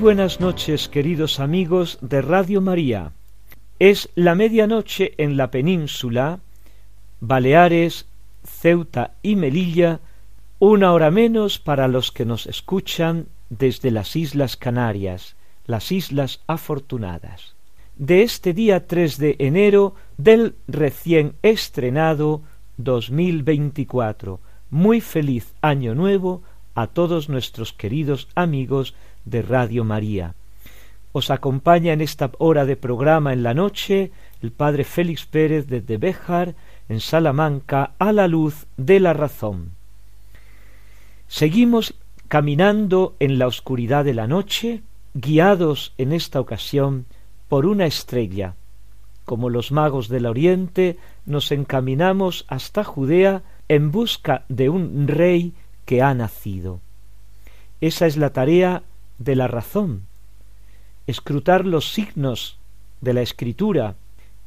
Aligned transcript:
Buenas 0.00 0.38
noches, 0.38 0.88
queridos 0.88 1.40
amigos 1.40 1.98
de 2.00 2.22
Radio 2.22 2.60
María. 2.60 3.10
Es 3.80 4.08
la 4.14 4.36
medianoche 4.36 5.12
en 5.18 5.36
la 5.36 5.50
península, 5.50 6.38
Baleares, 7.18 8.06
Ceuta 8.44 9.14
y 9.22 9.34
Melilla, 9.34 9.98
una 10.60 10.92
hora 10.92 11.10
menos 11.10 11.58
para 11.58 11.88
los 11.88 12.12
que 12.12 12.24
nos 12.24 12.46
escuchan 12.46 13.26
desde 13.50 13.90
las 13.90 14.14
Islas 14.14 14.56
Canarias, 14.56 15.34
las 15.66 15.90
Islas 15.90 16.42
Afortunadas. 16.46 17.56
De 17.96 18.22
este 18.22 18.54
día 18.54 18.86
3 18.86 19.18
de 19.18 19.36
enero 19.40 19.96
del 20.16 20.54
recién 20.68 21.34
estrenado 21.42 22.42
2024. 22.76 24.38
Muy 24.70 25.00
feliz 25.00 25.54
año 25.60 25.96
nuevo 25.96 26.42
a 26.76 26.86
todos 26.86 27.28
nuestros 27.28 27.72
queridos 27.72 28.28
amigos 28.36 28.94
de 29.28 29.42
Radio 29.42 29.84
María. 29.84 30.34
Os 31.12 31.30
acompaña 31.30 31.92
en 31.92 32.00
esta 32.00 32.30
hora 32.38 32.64
de 32.64 32.76
programa 32.76 33.32
en 33.32 33.42
la 33.42 33.54
noche 33.54 34.12
el 34.42 34.52
Padre 34.52 34.84
Félix 34.84 35.26
Pérez 35.26 35.66
desde 35.66 35.96
Béjar, 35.96 36.54
en 36.88 37.00
Salamanca, 37.00 37.92
a 37.98 38.12
la 38.12 38.28
luz 38.28 38.66
de 38.76 39.00
la 39.00 39.12
razón. 39.12 39.72
Seguimos 41.26 41.94
caminando 42.28 43.16
en 43.20 43.38
la 43.38 43.46
oscuridad 43.46 44.04
de 44.04 44.14
la 44.14 44.26
noche, 44.26 44.82
guiados 45.14 45.92
en 45.98 46.12
esta 46.12 46.40
ocasión 46.40 47.06
por 47.48 47.66
una 47.66 47.86
estrella. 47.86 48.54
Como 49.24 49.50
los 49.50 49.72
magos 49.72 50.08
del 50.08 50.26
Oriente, 50.26 50.98
nos 51.26 51.52
encaminamos 51.52 52.44
hasta 52.48 52.84
Judea 52.84 53.42
en 53.68 53.90
busca 53.90 54.44
de 54.48 54.68
un 54.68 55.08
rey 55.08 55.52
que 55.84 56.00
ha 56.00 56.14
nacido. 56.14 56.80
Esa 57.80 58.06
es 58.06 58.16
la 58.16 58.30
tarea 58.30 58.82
de 59.18 59.36
la 59.36 59.48
razón, 59.48 60.06
escrutar 61.06 61.66
los 61.66 61.92
signos 61.92 62.58
de 63.00 63.14
la 63.14 63.22
escritura, 63.22 63.96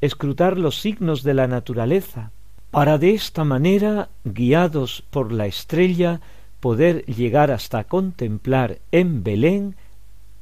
escrutar 0.02 0.58
los 0.58 0.80
signos 0.80 1.24
de 1.24 1.34
la 1.34 1.48
naturaleza, 1.48 2.32
para 2.72 2.98
de 2.98 3.14
esta 3.14 3.44
manera, 3.44 4.10
guiados 4.24 5.04
por 5.10 5.32
la 5.32 5.46
estrella, 5.46 6.22
poder 6.60 7.06
llegar 7.06 7.52
hasta 7.52 7.84
contemplar 7.84 8.80
en 8.92 9.24
Belén 9.24 9.76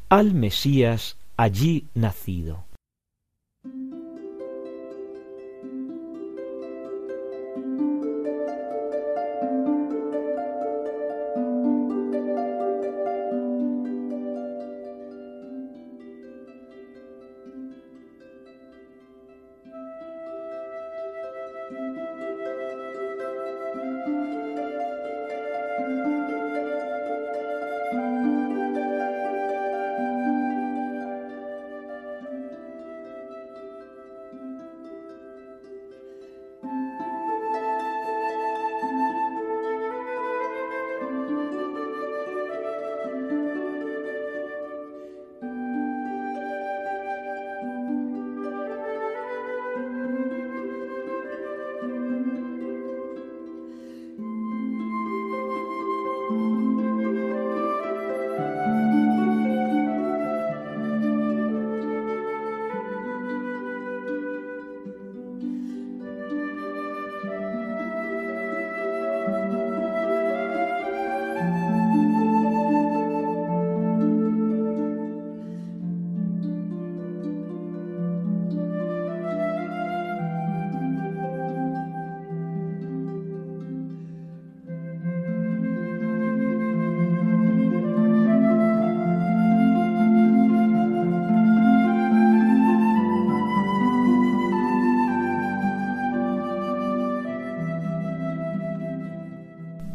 al 0.09 0.34
Mesías 0.34 1.18
allí 1.38 1.88
nacido. 1.95 2.69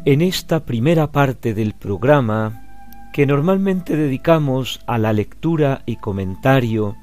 En 0.07 0.21
esta 0.21 0.67
primera 0.67 1.11
parte 1.11 1.55
del 1.55 1.73
programa, 1.73 2.61
que 3.11 3.25
normalmente 3.25 3.97
dedicamos 3.97 4.79
a 4.85 4.99
la 4.99 5.13
lectura 5.13 5.81
y 5.87 5.95
comentario 5.95 6.95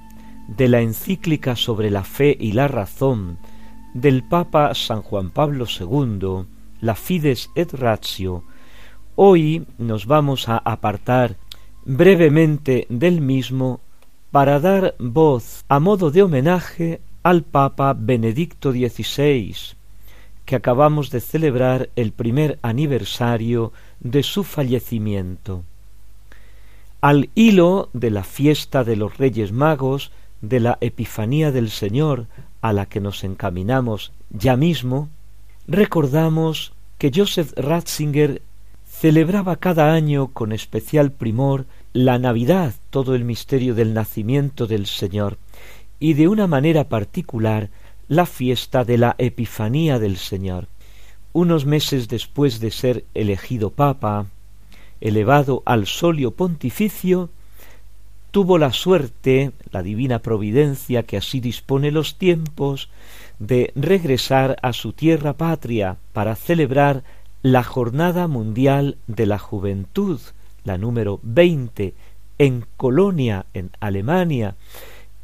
de 0.47 0.69
la 0.69 0.83
encíclica 0.83 1.57
sobre 1.57 1.91
la 1.91 2.05
fe 2.05 2.37
y 2.39 2.53
la 2.53 2.69
razón 2.69 3.39
del 3.93 4.23
Papa 4.23 4.73
San 4.77 5.03
Juan 5.03 5.31
Pablo 5.31 5.67
II, 5.67 6.47
la 6.81 6.95
Fides 6.95 7.51
et 7.57 7.73
Ratio, 7.73 8.45
hoy 9.17 9.67
nos 9.79 10.07
vamos 10.07 10.49
a 10.49 10.59
apartar 10.59 11.35
brevemente 11.85 12.87
del 12.89 13.21
mismo 13.21 13.81
para 14.31 14.61
dar 14.61 14.95
voz 15.01 15.65
a 15.69 15.81
modo 15.81 16.13
de 16.13 16.23
homenaje 16.23 17.01
al 17.25 17.43
Papa 17.43 17.97
Benedicto 17.99 18.71
XVI, 18.71 19.57
que 20.53 20.57
acabamos 20.57 21.11
de 21.11 21.23
celebrar 21.23 21.89
el 21.97 22.13
primer 22.13 22.59
aniversario 22.61 23.73
de 24.01 24.23
su 24.23 24.45
fallecimiento. 24.45 25.63
Al 27.01 27.31
hilo 27.35 27.89
de 27.95 28.11
la 28.11 28.23
fiesta 28.23 28.85
de 28.85 28.97
los 28.97 29.17
Reyes 29.17 29.51
Magos, 29.51 30.13
de 30.43 30.61
la 30.61 30.77
Epifanía 30.83 31.53
del 31.53 31.71
Señor, 31.71 32.27
a 32.61 32.75
la 32.75 32.85
que 32.85 33.01
nos 33.01 33.25
encaminamos 33.25 34.13
ya 34.29 34.59
mismo, 34.59 35.09
recordamos 35.67 36.75
que 36.99 37.11
Joseph 37.15 37.55
Ratzinger 37.57 38.43
celebraba 38.87 39.57
cada 39.57 39.95
año 39.95 40.35
con 40.35 40.53
especial 40.53 41.13
primor 41.13 41.65
la 41.95 42.19
Navidad, 42.19 42.75
todo 42.91 43.15
el 43.15 43.25
misterio 43.25 43.75
del 43.75 43.95
nacimiento 43.95 44.67
del 44.67 44.85
Señor, 44.85 45.39
y 45.99 46.13
de 46.13 46.29
una 46.29 46.47
manera 46.47 46.91
particular 46.91 47.71
la 48.09 48.27
fiesta 48.27 48.85
de 48.85 48.99
la 48.99 49.15
Epifanía 49.19 49.99
del 49.99 50.17
Señor. 50.17 50.69
Unos 51.33 51.65
meses 51.65 52.09
después 52.09 52.61
de 52.61 52.71
ser 52.71 53.05
elegido 53.15 53.71
papa, 53.71 54.27
elevado 55.01 55.63
al 55.65 55.87
solio 55.87 56.33
pontificio, 56.33 57.31
tuvo 58.31 58.59
la 58.59 58.73
suerte, 58.73 59.53
la 59.71 59.83
divina 59.83 60.21
providencia 60.21 61.03
que 61.05 61.17
así 61.17 61.41
dispone 61.41 61.91
los 61.91 62.17
tiempos, 62.17 62.89
de 63.39 63.73
regresar 63.75 64.57
a 64.63 64.73
su 64.73 64.93
tierra 64.93 65.35
patria 65.35 65.97
para 66.13 66.37
celebrar 66.37 67.03
la 67.43 67.63
Jornada 67.63 68.29
Mundial 68.29 68.97
de 69.07 69.27
la 69.27 69.39
Juventud, 69.39 70.21
la 70.65 70.79
número 70.79 71.19
veinte, 71.23 71.95
en 72.39 72.65
Colonia, 72.77 73.47
en 73.53 73.71
Alemania, 73.81 74.55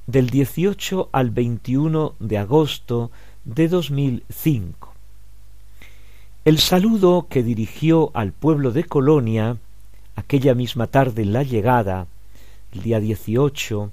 del 0.09 0.31
18 0.31 1.11
al 1.13 1.31
21 1.31 2.15
de 2.19 2.39
agosto 2.39 3.11
de 3.45 3.69
2005. 3.69 4.95
El 6.47 6.59
saludo 6.59 7.27
que 7.29 7.43
dirigió 7.43 8.11
al 8.15 8.33
pueblo 8.33 8.73
de 8.73 8.85
Colonia 8.85 9.59
aquella 10.17 10.55
misma 10.55 10.87
tarde 10.87 11.23
en 11.23 11.35
la 11.35 11.43
llegada 11.43 12.07
el 12.73 12.83
día 12.83 13.01
18, 13.01 13.93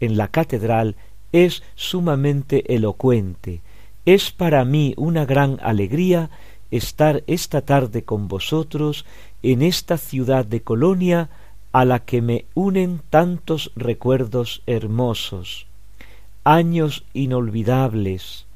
en 0.00 0.16
la 0.16 0.28
catedral, 0.28 0.96
es 1.30 1.62
sumamente 1.74 2.74
elocuente. 2.74 3.60
Es 4.06 4.30
para 4.30 4.64
mí 4.64 4.94
una 4.96 5.26
gran 5.26 5.58
alegría 5.62 6.30
estar 6.70 7.22
esta 7.26 7.60
tarde 7.60 8.02
con 8.02 8.28
vosotros 8.28 9.04
en 9.42 9.60
esta 9.60 9.98
ciudad 9.98 10.46
de 10.46 10.62
Colonia 10.62 11.28
a 11.72 11.84
la 11.84 12.00
que 12.00 12.20
me 12.20 12.46
unen 12.54 13.00
tantos 13.10 13.70
recuerdos 13.76 14.62
hermosos, 14.66 15.66
años 16.44 17.04
inolvidables. 17.12 18.46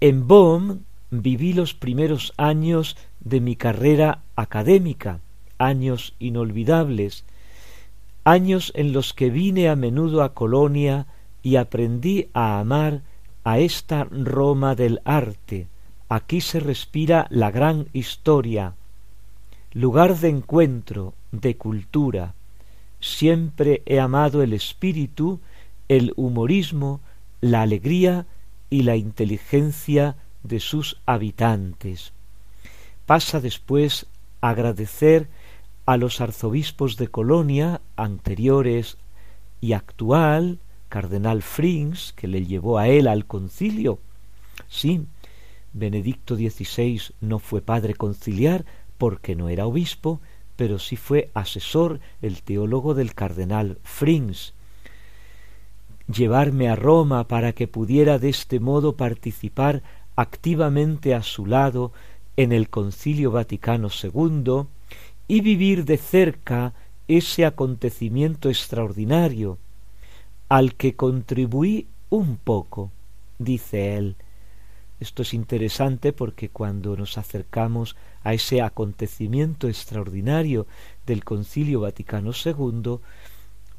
En 0.00 0.28
Bohm 0.28 0.80
viví 1.10 1.52
los 1.54 1.74
primeros 1.74 2.34
años 2.36 2.96
de 3.20 3.40
mi 3.40 3.56
carrera 3.56 4.20
académica, 4.36 5.20
años 5.58 6.14
inolvidables, 6.18 7.24
años 8.24 8.72
en 8.74 8.92
los 8.92 9.14
que 9.14 9.30
vine 9.30 9.68
a 9.68 9.76
menudo 9.76 10.22
a 10.22 10.34
Colonia 10.34 11.06
y 11.42 11.56
aprendí 11.56 12.28
a 12.34 12.60
amar 12.60 13.00
a 13.44 13.58
esta 13.58 14.04
Roma 14.04 14.74
del 14.74 15.00
arte. 15.04 15.66
Aquí 16.10 16.42
se 16.42 16.60
respira 16.60 17.26
la 17.30 17.50
gran 17.50 17.88
historia, 17.94 18.74
lugar 19.72 20.18
de 20.18 20.28
encuentro, 20.28 21.14
de 21.32 21.56
cultura. 21.56 22.34
Siempre 23.00 23.82
he 23.86 24.00
amado 24.00 24.42
el 24.42 24.52
espíritu, 24.52 25.40
el 25.88 26.12
humorismo, 26.16 27.00
la 27.40 27.62
alegría 27.62 28.26
y 28.70 28.82
la 28.82 28.96
inteligencia 28.96 30.16
de 30.42 30.60
sus 30.60 31.00
habitantes. 31.06 32.12
Pasa 33.06 33.40
después 33.40 34.06
a 34.40 34.50
agradecer 34.50 35.28
a 35.86 35.96
los 35.96 36.20
arzobispos 36.20 36.96
de 36.96 37.08
Colonia 37.08 37.80
anteriores 37.96 38.98
y 39.60 39.72
actual, 39.72 40.58
cardenal 40.88 41.42
Frings, 41.42 42.12
que 42.14 42.28
le 42.28 42.44
llevó 42.44 42.78
a 42.78 42.88
él 42.88 43.08
al 43.08 43.26
concilio. 43.26 43.98
Sí, 44.68 45.06
Benedicto 45.72 46.36
XVI 46.36 47.00
no 47.20 47.38
fue 47.38 47.62
padre 47.62 47.94
conciliar 47.94 48.64
porque 48.98 49.34
no 49.34 49.48
era 49.48 49.66
obispo, 49.66 50.20
pero 50.58 50.80
sí 50.80 50.96
fue 50.96 51.30
asesor, 51.34 52.00
el 52.20 52.42
teólogo 52.42 52.94
del 52.94 53.14
cardenal 53.14 53.78
Frings. 53.84 54.54
Llevarme 56.12 56.68
a 56.68 56.74
Roma 56.74 57.28
para 57.28 57.52
que 57.52 57.68
pudiera 57.68 58.18
de 58.18 58.30
este 58.30 58.58
modo 58.58 58.96
participar 58.96 59.84
activamente 60.16 61.14
a 61.14 61.22
su 61.22 61.46
lado 61.46 61.92
en 62.36 62.50
el 62.50 62.70
Concilio 62.70 63.30
Vaticano 63.30 63.88
II 64.02 64.64
y 65.28 65.42
vivir 65.42 65.84
de 65.84 65.96
cerca 65.96 66.74
ese 67.06 67.46
acontecimiento 67.46 68.48
extraordinario 68.48 69.58
al 70.48 70.74
que 70.74 70.96
contribuí 70.96 71.86
un 72.10 72.36
poco, 72.36 72.90
dice 73.38 73.96
él. 73.96 74.16
Esto 75.00 75.22
es 75.22 75.32
interesante 75.34 76.12
porque 76.12 76.48
cuando 76.48 76.96
nos 76.96 77.18
acercamos 77.18 77.96
a 78.22 78.34
ese 78.34 78.62
acontecimiento 78.62 79.68
extraordinario 79.68 80.66
del 81.06 81.24
Concilio 81.24 81.80
Vaticano 81.80 82.32
II, 82.32 82.98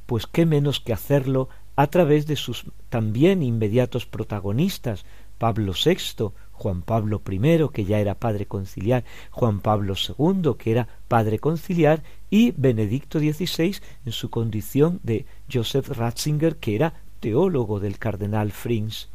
pues 0.06 0.27
qué 0.27 0.45
menos 0.45 0.80
que 0.80 0.94
hacerlo 0.94 1.50
a 1.75 1.88
través 1.88 2.25
de 2.25 2.36
sus 2.36 2.66
también 2.89 3.44
inmediatos 3.44 4.06
protagonistas, 4.06 5.06
Pablo 5.38 5.74
VI, 5.74 6.31
Juan 6.51 6.81
Pablo 6.81 7.22
I, 7.30 7.69
que 7.72 7.86
ya 7.86 8.00
era 8.00 8.15
padre 8.15 8.45
conciliar, 8.45 9.06
Juan 9.31 9.62
Pablo 9.62 9.94
II, 9.95 10.56
que 10.57 10.72
era 10.72 10.88
padre 11.07 11.39
conciliar, 11.39 12.04
y 12.30 12.51
Benedicto 12.51 13.19
XVI 13.19 13.77
en 14.06 14.12
su 14.12 14.30
condición 14.30 15.00
de 15.04 15.25
Joseph 15.51 15.88
Ratzinger, 15.89 16.57
que 16.57 16.75
era 16.75 17.01
teólogo 17.22 17.80
del 17.80 17.98
cardenal 17.98 18.51
Frings. 18.51 19.10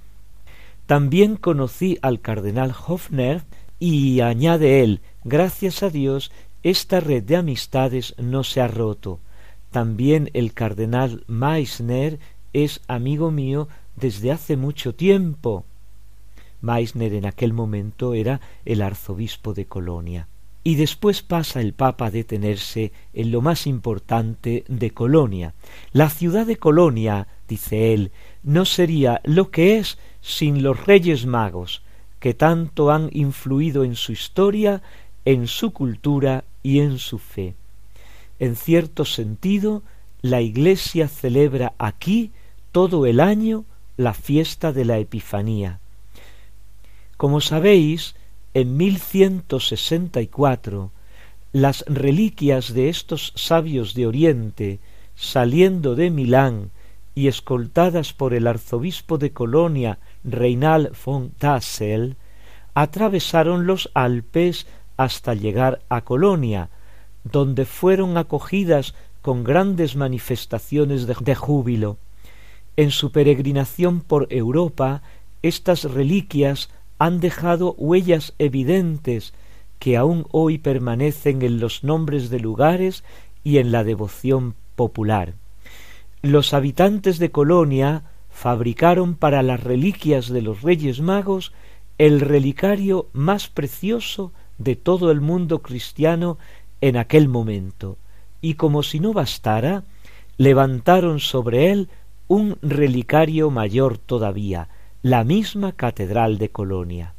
También 0.86 1.36
conocí 1.36 1.98
al 2.02 2.20
cardenal 2.20 2.74
Hofner 2.86 3.42
y 3.78 4.20
añade 4.20 4.82
él, 4.82 5.00
gracias 5.24 5.82
a 5.82 5.90
Dios, 5.90 6.30
esta 6.62 7.00
red 7.00 7.22
de 7.22 7.36
amistades 7.36 8.14
no 8.18 8.44
se 8.44 8.60
ha 8.60 8.68
roto. 8.68 9.20
También 9.70 10.30
el 10.34 10.52
cardenal 10.52 11.24
Meissner 11.26 12.18
es 12.52 12.80
amigo 12.86 13.30
mío 13.30 13.68
desde 13.96 14.30
hace 14.30 14.56
mucho 14.56 14.94
tiempo. 14.94 15.64
Meissner 16.60 17.12
en 17.14 17.26
aquel 17.26 17.52
momento 17.52 18.14
era 18.14 18.40
el 18.64 18.82
arzobispo 18.82 19.52
de 19.52 19.66
Colonia. 19.66 20.28
Y 20.66 20.76
después 20.76 21.22
pasa 21.22 21.60
el 21.60 21.74
Papa 21.74 22.06
a 22.06 22.10
detenerse 22.10 22.92
en 23.12 23.30
lo 23.30 23.42
más 23.42 23.66
importante 23.66 24.64
de 24.68 24.90
Colonia. 24.92 25.54
La 25.92 26.08
ciudad 26.08 26.46
de 26.46 26.56
Colonia, 26.56 27.26
dice 27.46 27.92
él, 27.92 28.12
no 28.42 28.64
sería 28.64 29.20
lo 29.24 29.50
que 29.50 29.78
es 29.78 29.98
sin 30.24 30.62
los 30.62 30.86
reyes 30.86 31.26
magos, 31.26 31.82
que 32.18 32.32
tanto 32.32 32.90
han 32.90 33.10
influido 33.12 33.84
en 33.84 33.94
su 33.94 34.12
historia, 34.12 34.80
en 35.26 35.46
su 35.46 35.72
cultura 35.72 36.44
y 36.62 36.80
en 36.80 36.98
su 36.98 37.18
fe. 37.18 37.54
En 38.38 38.56
cierto 38.56 39.04
sentido, 39.04 39.82
la 40.22 40.40
Iglesia 40.40 41.08
celebra 41.08 41.74
aquí 41.76 42.32
todo 42.72 43.04
el 43.04 43.20
año 43.20 43.66
la 43.98 44.14
fiesta 44.14 44.72
de 44.72 44.86
la 44.86 44.98
Epifanía, 44.98 45.78
como 47.18 47.40
sabéis, 47.40 48.14
en 48.54 48.76
1164 48.76 50.90
las 51.52 51.84
reliquias 51.86 52.74
de 52.74 52.88
estos 52.88 53.32
sabios 53.36 53.94
de 53.94 54.08
Oriente, 54.08 54.80
saliendo 55.14 55.94
de 55.94 56.10
Milán 56.10 56.72
y 57.14 57.28
escoltadas 57.28 58.12
por 58.12 58.34
el 58.34 58.48
arzobispo 58.48 59.18
de 59.18 59.32
Colonia, 59.32 60.00
Reinal 60.24 60.92
von 61.04 61.30
Tassel, 61.30 62.16
atravesaron 62.74 63.66
los 63.66 63.90
Alpes 63.94 64.66
hasta 64.96 65.34
llegar 65.34 65.82
a 65.88 66.02
Colonia, 66.02 66.70
donde 67.24 67.64
fueron 67.64 68.16
acogidas 68.16 68.94
con 69.22 69.44
grandes 69.44 69.96
manifestaciones 69.96 71.06
de, 71.06 71.16
de 71.20 71.34
júbilo. 71.34 71.98
En 72.76 72.90
su 72.90 73.12
peregrinación 73.12 74.00
por 74.00 74.26
Europa, 74.30 75.02
estas 75.42 75.84
reliquias 75.84 76.70
han 76.98 77.20
dejado 77.20 77.74
huellas 77.74 78.34
evidentes 78.38 79.32
que 79.78 79.96
aún 79.96 80.26
hoy 80.30 80.58
permanecen 80.58 81.42
en 81.42 81.60
los 81.60 81.84
nombres 81.84 82.30
de 82.30 82.40
lugares 82.40 83.04
y 83.42 83.58
en 83.58 83.70
la 83.72 83.84
devoción 83.84 84.54
popular. 84.76 85.34
Los 86.22 86.54
habitantes 86.54 87.18
de 87.18 87.30
Colonia 87.30 88.02
fabricaron 88.34 89.14
para 89.14 89.42
las 89.42 89.62
reliquias 89.62 90.28
de 90.28 90.42
los 90.42 90.62
Reyes 90.62 91.00
Magos 91.00 91.52
el 91.98 92.20
relicario 92.20 93.06
más 93.12 93.48
precioso 93.48 94.32
de 94.58 94.74
todo 94.74 95.12
el 95.12 95.20
mundo 95.20 95.62
cristiano 95.62 96.36
en 96.80 96.96
aquel 96.96 97.28
momento, 97.28 97.96
y 98.42 98.54
como 98.54 98.82
si 98.82 98.98
no 98.98 99.12
bastara, 99.12 99.84
levantaron 100.36 101.20
sobre 101.20 101.70
él 101.70 101.88
un 102.26 102.58
relicario 102.60 103.50
mayor 103.50 103.98
todavía, 103.98 104.68
la 105.00 105.22
misma 105.22 105.72
catedral 105.72 106.36
de 106.36 106.50
Colonia. 106.50 107.14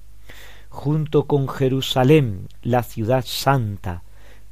Junto 0.69 1.23
con 1.23 1.47
Jerusalén, 1.47 2.49
la 2.61 2.83
ciudad 2.83 3.23
santa, 3.25 4.03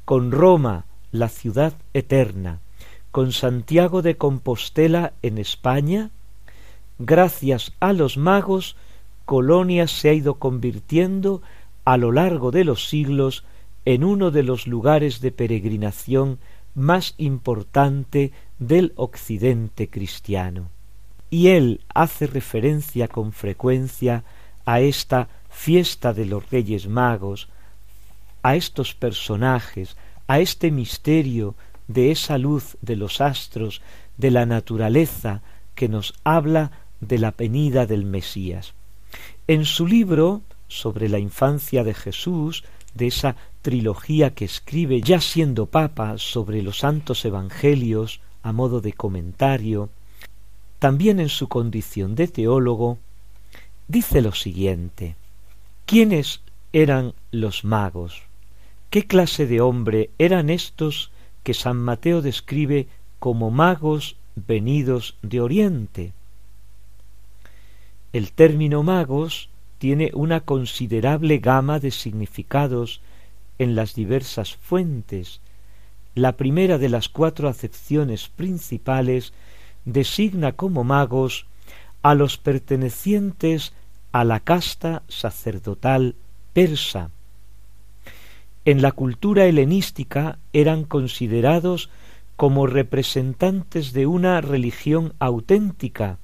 con 0.06 0.32
Roma, 0.32 0.86
la 1.12 1.28
ciudad 1.28 1.74
eterna, 1.92 2.60
con 3.10 3.32
Santiago 3.32 4.00
de 4.00 4.16
Compostela 4.16 5.12
en 5.22 5.36
España, 5.38 6.10
gracias 6.98 7.72
a 7.80 7.92
los 7.92 8.16
magos, 8.16 8.76
Colonia 9.24 9.86
se 9.86 10.10
ha 10.10 10.12
ido 10.12 10.34
convirtiendo 10.34 11.42
a 11.84 11.96
lo 11.96 12.12
largo 12.12 12.50
de 12.50 12.64
los 12.64 12.88
siglos 12.88 13.44
en 13.84 14.04
uno 14.04 14.30
de 14.30 14.42
los 14.42 14.66
lugares 14.66 15.20
de 15.20 15.32
peregrinación 15.32 16.38
más 16.74 17.14
importante 17.18 18.32
del 18.58 18.92
occidente 18.96 19.88
cristiano. 19.88 20.68
Y 21.30 21.48
él 21.48 21.80
hace 21.92 22.26
referencia 22.26 23.08
con 23.08 23.32
frecuencia 23.32 24.24
a 24.64 24.80
esta 24.80 25.28
fiesta 25.50 26.12
de 26.12 26.26
los 26.26 26.50
Reyes 26.50 26.88
Magos, 26.88 27.48
a 28.42 28.56
estos 28.56 28.94
personajes, 28.94 29.96
a 30.26 30.40
este 30.40 30.70
misterio 30.70 31.54
de 31.88 32.10
esa 32.10 32.38
luz 32.38 32.76
de 32.80 32.96
los 32.96 33.20
astros, 33.20 33.82
de 34.16 34.30
la 34.30 34.46
naturaleza 34.46 35.42
que 35.74 35.88
nos 35.88 36.14
habla 36.24 36.70
de 37.06 37.18
la 37.18 37.32
venida 37.32 37.86
del 37.86 38.04
Mesías. 38.04 38.74
En 39.46 39.64
su 39.64 39.86
libro 39.86 40.42
sobre 40.68 41.08
la 41.08 41.18
infancia 41.18 41.84
de 41.84 41.94
Jesús, 41.94 42.64
de 42.94 43.06
esa 43.08 43.36
trilogía 43.62 44.34
que 44.34 44.44
escribe 44.44 45.00
ya 45.00 45.20
siendo 45.20 45.66
papa 45.66 46.18
sobre 46.18 46.62
los 46.62 46.78
santos 46.78 47.24
evangelios 47.24 48.20
a 48.42 48.52
modo 48.52 48.80
de 48.80 48.92
comentario, 48.92 49.90
también 50.78 51.20
en 51.20 51.28
su 51.28 51.48
condición 51.48 52.14
de 52.14 52.28
teólogo, 52.28 52.98
dice 53.88 54.20
lo 54.20 54.32
siguiente 54.32 55.16
¿Quiénes 55.86 56.40
eran 56.72 57.14
los 57.30 57.64
magos? 57.64 58.22
¿Qué 58.90 59.06
clase 59.06 59.46
de 59.46 59.60
hombre 59.60 60.10
eran 60.18 60.50
estos 60.50 61.10
que 61.44 61.54
San 61.54 61.76
Mateo 61.76 62.22
describe 62.22 62.88
como 63.20 63.50
magos 63.50 64.16
venidos 64.34 65.16
de 65.22 65.40
Oriente. 65.40 66.12
El 68.14 68.30
término 68.30 68.84
magos 68.84 69.48
tiene 69.78 70.12
una 70.14 70.38
considerable 70.38 71.38
gama 71.38 71.80
de 71.80 71.90
significados 71.90 73.00
en 73.58 73.74
las 73.74 73.96
diversas 73.96 74.54
fuentes. 74.54 75.40
La 76.14 76.36
primera 76.36 76.78
de 76.78 76.88
las 76.88 77.08
cuatro 77.08 77.48
acepciones 77.48 78.28
principales 78.28 79.32
designa 79.84 80.52
como 80.52 80.84
magos 80.84 81.46
a 82.02 82.14
los 82.14 82.38
pertenecientes 82.38 83.72
a 84.12 84.22
la 84.22 84.38
casta 84.38 85.02
sacerdotal 85.08 86.14
persa. 86.52 87.10
En 88.64 88.80
la 88.80 88.92
cultura 88.92 89.46
helenística 89.46 90.38
eran 90.52 90.84
considerados 90.84 91.90
como 92.36 92.68
representantes 92.68 93.92
de 93.92 94.06
una 94.06 94.40
religión 94.40 95.14
auténtica, 95.18 96.18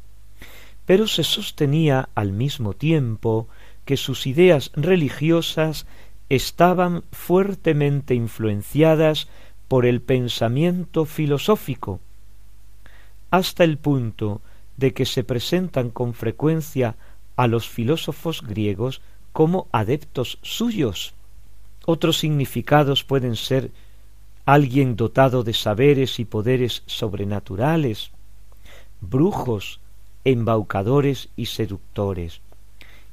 pero 0.90 1.06
se 1.06 1.22
sostenía 1.22 2.08
al 2.16 2.32
mismo 2.32 2.72
tiempo 2.72 3.46
que 3.84 3.96
sus 3.96 4.26
ideas 4.26 4.72
religiosas 4.74 5.86
estaban 6.28 7.04
fuertemente 7.12 8.16
influenciadas 8.16 9.28
por 9.68 9.86
el 9.86 10.02
pensamiento 10.02 11.04
filosófico, 11.04 12.00
hasta 13.30 13.62
el 13.62 13.78
punto 13.78 14.40
de 14.78 14.92
que 14.92 15.06
se 15.06 15.22
presentan 15.22 15.90
con 15.90 16.12
frecuencia 16.12 16.96
a 17.36 17.46
los 17.46 17.68
filósofos 17.68 18.42
griegos 18.42 19.00
como 19.32 19.68
adeptos 19.70 20.40
suyos. 20.42 21.14
Otros 21.86 22.18
significados 22.18 23.04
pueden 23.04 23.36
ser 23.36 23.70
alguien 24.44 24.96
dotado 24.96 25.44
de 25.44 25.54
saberes 25.54 26.18
y 26.18 26.24
poderes 26.24 26.82
sobrenaturales, 26.86 28.10
brujos, 29.00 29.79
embaucadores 30.24 31.28
y 31.36 31.46
seductores. 31.46 32.40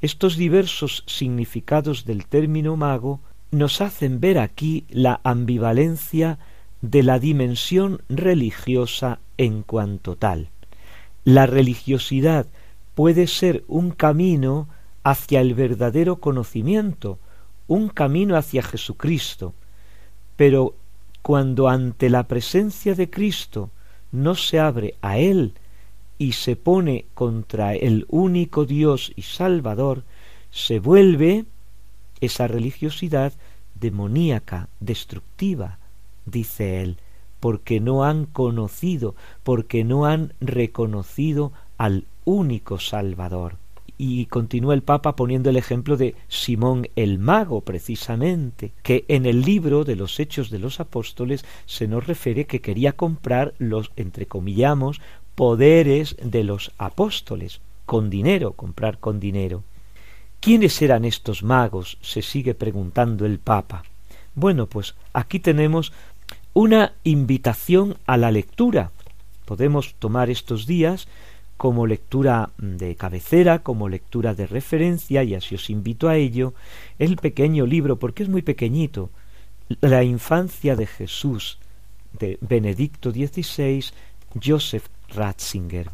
Estos 0.02 0.38
diversos 0.38 1.04
significados 1.08 2.06
del 2.06 2.26
término 2.28 2.76
mago 2.76 3.20
nos 3.52 3.82
hacen 3.82 4.20
ver 4.20 4.38
aquí 4.38 4.86
la 4.90 5.20
ambivalencia 5.24 6.38
de 6.82 7.04
la 7.04 7.20
dimensión 7.20 8.02
religiosa 8.10 9.20
en 9.38 9.64
cuanto 9.64 10.16
tal. 10.16 10.50
La 11.24 11.46
religiosidad 11.46 12.46
puede 12.94 13.28
ser 13.28 13.64
un 13.68 13.92
camino 13.92 14.68
hacia 15.04 15.42
el 15.42 15.54
verdadero 15.54 16.18
conocimiento, 16.18 17.20
un 17.68 17.90
camino 17.90 18.36
hacia 18.38 18.62
Jesucristo, 18.62 19.54
pero 20.36 20.76
cuando 21.22 21.68
ante 21.68 22.10
la 22.10 22.28
presencia 22.28 22.96
de 22.96 23.10
Cristo 23.10 23.72
no 24.12 24.36
se 24.36 24.60
abre 24.60 24.96
a 25.02 25.18
Él 25.18 25.54
y 26.18 26.34
se 26.34 26.56
pone 26.56 27.06
contra 27.14 27.76
el 27.76 28.06
único 28.10 28.66
Dios 28.66 29.12
y 29.16 29.22
Salvador, 29.22 30.04
se 30.52 30.80
vuelve 30.80 31.46
esa 32.22 32.48
religiosidad 32.48 33.34
demoníaca, 33.80 34.70
destructiva, 34.80 35.80
dice 36.26 36.82
él, 36.82 36.98
porque 37.40 37.80
no 37.80 38.04
han 38.04 38.26
conocido, 38.26 39.16
porque 39.44 39.84
no 39.84 40.06
han 40.06 40.34
reconocido 40.42 41.52
al 41.78 42.06
único 42.26 42.80
Salvador. 42.80 43.58
Y 44.00 44.28
continúa 44.28 44.76
el 44.76 44.84
Papa 44.84 45.16
poniendo 45.16 45.50
el 45.50 45.58
ejemplo 45.58 45.98
de 45.98 46.16
Simón 46.28 46.88
el 46.96 47.18
Mago, 47.18 47.62
precisamente, 47.62 48.74
que 48.84 49.06
en 49.08 49.26
el 49.26 49.42
libro 49.42 49.86
de 49.86 49.96
los 49.96 50.20
Hechos 50.20 50.52
de 50.52 50.60
los 50.60 50.80
Apóstoles 50.80 51.46
se 51.66 51.88
nos 51.88 52.06
refiere 52.06 52.46
que 52.46 52.62
quería 52.62 52.94
comprar 52.94 53.56
los, 53.58 53.92
entrecomillamos, 53.96 55.02
poderes 55.38 56.16
de 56.20 56.44
los 56.44 56.72
apóstoles, 56.80 57.62
con 57.86 58.10
dinero, 58.10 58.54
comprar 58.54 58.98
con 58.98 59.20
dinero. 59.20 59.64
¿Quiénes 60.40 60.82
eran 60.82 61.06
estos 61.06 61.44
magos? 61.44 62.00
se 62.02 62.24
sigue 62.24 62.56
preguntando 62.56 63.24
el 63.28 63.38
Papa. 63.38 63.84
Bueno, 64.34 64.66
pues 64.66 64.96
aquí 65.14 65.40
tenemos 65.40 65.94
una 66.54 66.94
invitación 67.04 67.98
a 68.08 68.18
la 68.18 68.32
lectura. 68.32 68.90
Podemos 69.46 69.94
tomar 70.00 70.32
estos 70.32 70.66
días 70.66 71.08
como 71.56 71.86
lectura 71.86 72.50
de 72.58 72.96
cabecera, 72.96 73.60
como 73.60 73.90
lectura 73.90 74.34
de 74.34 74.48
referencia, 74.48 75.24
y 75.24 75.36
así 75.36 75.54
os 75.54 75.70
invito 75.70 76.10
a 76.10 76.18
ello, 76.18 76.56
el 76.98 77.16
pequeño 77.16 77.68
libro, 77.68 77.98
porque 78.00 78.24
es 78.24 78.30
muy 78.30 78.42
pequeñito, 78.42 79.12
La 79.82 80.04
infancia 80.04 80.76
de 80.76 80.88
Jesús, 80.88 81.60
de 82.14 82.40
Benedicto 82.42 83.12
XVI, 83.12 83.86
Joseph 84.44 84.86
Ratzinger. 85.10 85.90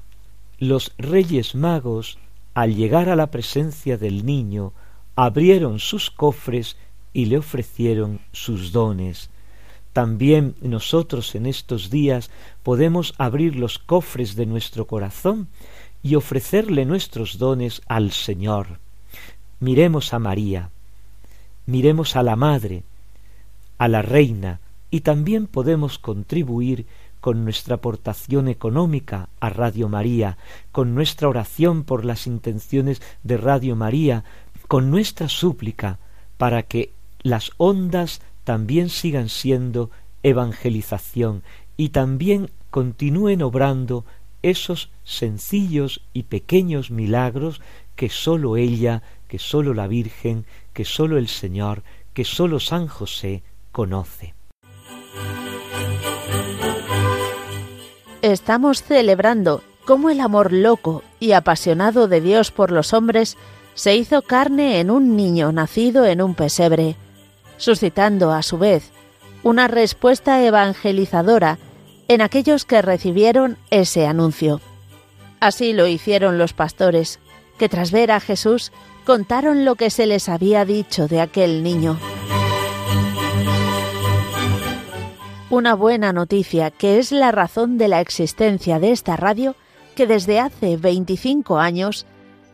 Los 0.59 0.93
reyes 0.97 1.55
magos, 1.55 2.17
al 2.53 2.75
llegar 2.75 3.09
a 3.09 3.15
la 3.15 3.31
presencia 3.31 3.97
del 3.97 4.25
niño, 4.25 4.73
abrieron 5.15 5.79
sus 5.79 6.09
cofres 6.09 6.77
y 7.13 7.25
le 7.25 7.37
ofrecieron 7.37 8.19
sus 8.31 8.71
dones. 8.71 9.29
También 9.93 10.55
nosotros 10.61 11.35
en 11.35 11.45
estos 11.45 11.89
días 11.89 12.31
podemos 12.63 13.13
abrir 13.17 13.55
los 13.55 13.77
cofres 13.77 14.35
de 14.35 14.47
nuestro 14.47 14.87
corazón 14.87 15.47
y 16.01 16.15
ofrecerle 16.15 16.85
nuestros 16.85 17.37
dones 17.37 17.81
al 17.87 18.11
Señor. 18.11 18.79
Miremos 19.59 20.13
a 20.13 20.19
María, 20.19 20.71
miremos 21.65 22.15
a 22.15 22.23
la 22.23 22.35
Madre, 22.35 22.83
a 23.77 23.87
la 23.87 24.01
Reina, 24.01 24.59
y 24.89 25.01
también 25.01 25.47
podemos 25.47 25.97
contribuir 25.97 26.85
con 27.23 27.45
nuestra 27.45 27.75
aportación 27.75 28.49
económica 28.49 29.29
a 29.39 29.49
Radio 29.49 29.87
María, 29.87 30.37
con 30.73 30.93
nuestra 30.93 31.29
oración 31.29 31.85
por 31.85 32.03
las 32.03 32.27
intenciones 32.27 33.01
de 33.23 33.37
Radio 33.37 33.77
María, 33.77 34.25
con 34.67 34.91
nuestra 34.91 35.29
súplica 35.29 35.99
para 36.37 36.63
que 36.63 36.91
las 37.21 37.51
ondas 37.55 38.19
también 38.43 38.89
sigan 38.89 39.29
siendo 39.29 39.89
evangelización 40.21 41.43
y 41.77 41.89
también 41.89 42.51
continúen 42.71 43.41
obrando 43.41 44.03
esos 44.41 44.91
sencillos 45.05 46.01
y 46.11 46.23
pequeños 46.23 46.91
milagros 46.91 47.61
que 47.95 48.09
sólo 48.09 48.57
ella, 48.57 49.01
que 49.29 49.39
sólo 49.39 49.73
la 49.73 49.87
Virgen, 49.87 50.45
que 50.73 50.83
sólo 50.83 51.17
el 51.17 51.29
Señor, 51.29 51.83
que 52.13 52.25
sólo 52.25 52.59
San 52.59 52.87
José 52.87 53.43
conoce. 53.71 54.33
Estamos 58.23 58.81
celebrando 58.81 59.61
cómo 59.85 60.09
el 60.09 60.21
amor 60.21 60.53
loco 60.53 61.03
y 61.19 61.33
apasionado 61.33 62.07
de 62.07 62.21
Dios 62.21 62.51
por 62.51 62.71
los 62.71 62.93
hombres 62.93 63.37
se 63.75 63.97
hizo 63.97 64.21
carne 64.21 64.79
en 64.79 64.89
un 64.89 65.17
niño 65.17 65.51
nacido 65.51 66.05
en 66.05 66.21
un 66.21 66.33
pesebre 66.33 66.95
suscitando 67.57 68.31
a 68.31 68.41
su 68.41 68.57
vez 68.57 68.91
una 69.43 69.67
respuesta 69.67 70.41
evangelizadora 70.41 71.59
en 72.07 72.21
aquellos 72.21 72.63
que 72.63 72.81
recibieron 72.81 73.57
ese 73.71 74.07
anuncio. 74.07 74.61
Así 75.41 75.73
lo 75.73 75.85
hicieron 75.85 76.37
los 76.37 76.53
pastores, 76.53 77.19
que 77.57 77.67
tras 77.67 77.91
ver 77.91 78.11
a 78.11 78.21
Jesús 78.21 78.71
contaron 79.05 79.65
lo 79.65 79.75
que 79.75 79.89
se 79.89 80.05
les 80.05 80.29
había 80.29 80.63
dicho 80.63 81.09
de 81.09 81.19
aquel 81.19 81.61
niño. 81.61 81.99
Una 85.53 85.75
buena 85.75 86.13
noticia 86.13 86.71
que 86.71 86.97
es 86.97 87.11
la 87.11 87.31
razón 87.31 87.77
de 87.77 87.87
la 87.87 88.01
existencia 88.01 88.79
de 88.79 88.91
esta 88.91 89.17
radio 89.17 89.55
que 89.95 90.07
desde 90.07 90.39
hace 90.39 90.77
25 90.77 91.59
años 91.59 92.07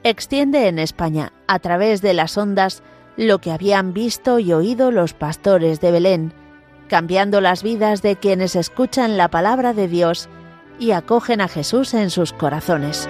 extiende 0.03 0.67
en 0.67 0.79
España 0.79 1.31
a 1.47 1.59
través 1.59 2.01
de 2.01 2.13
las 2.13 2.37
ondas 2.37 2.83
lo 3.15 3.39
que 3.39 3.51
habían 3.51 3.93
visto 3.93 4.37
y 4.37 4.51
oído 4.51 4.91
los 4.91 5.13
pastores 5.13 5.79
de 5.79 5.91
Belén, 5.91 6.33
cambiando 6.89 7.39
las 7.39 7.63
vidas 7.63 8.01
de 8.01 8.17
quienes 8.17 8.57
escuchan 8.57 9.15
la 9.15 9.29
palabra 9.29 9.73
de 9.73 9.87
Dios 9.87 10.27
y 10.77 10.91
acogen 10.91 11.39
a 11.39 11.47
Jesús 11.47 11.93
en 11.93 12.09
sus 12.09 12.33
corazones. 12.33 13.07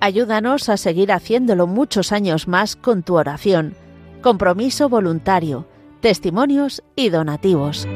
Ayúdanos 0.00 0.70
a 0.70 0.78
seguir 0.78 1.12
haciéndolo 1.12 1.66
muchos 1.66 2.12
años 2.12 2.48
más 2.48 2.76
con 2.76 3.02
tu 3.02 3.16
oración, 3.16 3.74
compromiso 4.22 4.88
voluntario, 4.88 5.66
testimonios 6.00 6.82
y 6.96 7.10
donativos. 7.10 7.86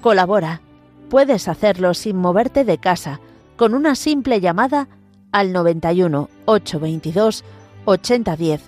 Colabora. 0.00 0.60
Puedes 1.08 1.48
hacerlo 1.48 1.94
sin 1.94 2.16
moverte 2.16 2.64
de 2.64 2.78
casa, 2.78 3.18
con 3.56 3.74
una 3.74 3.96
simple 3.96 4.40
llamada 4.40 4.86
al 5.32 5.52
91 5.52 6.28
822 6.44 7.44
8010 7.84 8.62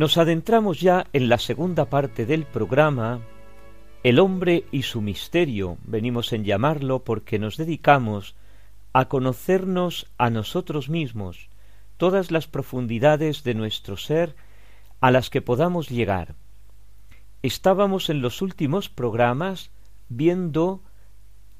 Nos 0.06 0.20
adentramos 0.20 0.82
ya 0.82 1.08
en 1.13 1.30
la 1.30 1.39
segunda 1.39 1.86
parte 1.86 2.28
del 2.28 2.44
programa, 2.44 3.22
El 4.04 4.20
hombre 4.20 4.65
y 4.72 4.84
su 4.84 5.02
misterio, 5.02 5.80
venimos 5.84 6.32
en 6.32 6.44
llamarlo 6.44 7.04
porque 7.04 7.39
nos 7.39 7.58
dedicamos 7.58 8.36
a 8.94 9.06
conocernos 9.06 10.06
a 10.20 10.30
nosotros 10.30 10.89
mismos, 10.89 11.50
todas 11.98 12.30
las 12.30 12.46
profundidades 12.46 13.44
de 13.44 13.56
nuestro 13.56 13.98
ser 13.98 14.36
a 15.02 15.10
las 15.10 15.32
que 15.32 15.41
podamos 15.41 15.89
llegar. 15.89 16.36
Estábamos 17.41 18.12
en 18.12 18.22
los 18.22 18.44
últimos 18.44 18.89
programas 18.89 19.72
viendo 20.08 20.84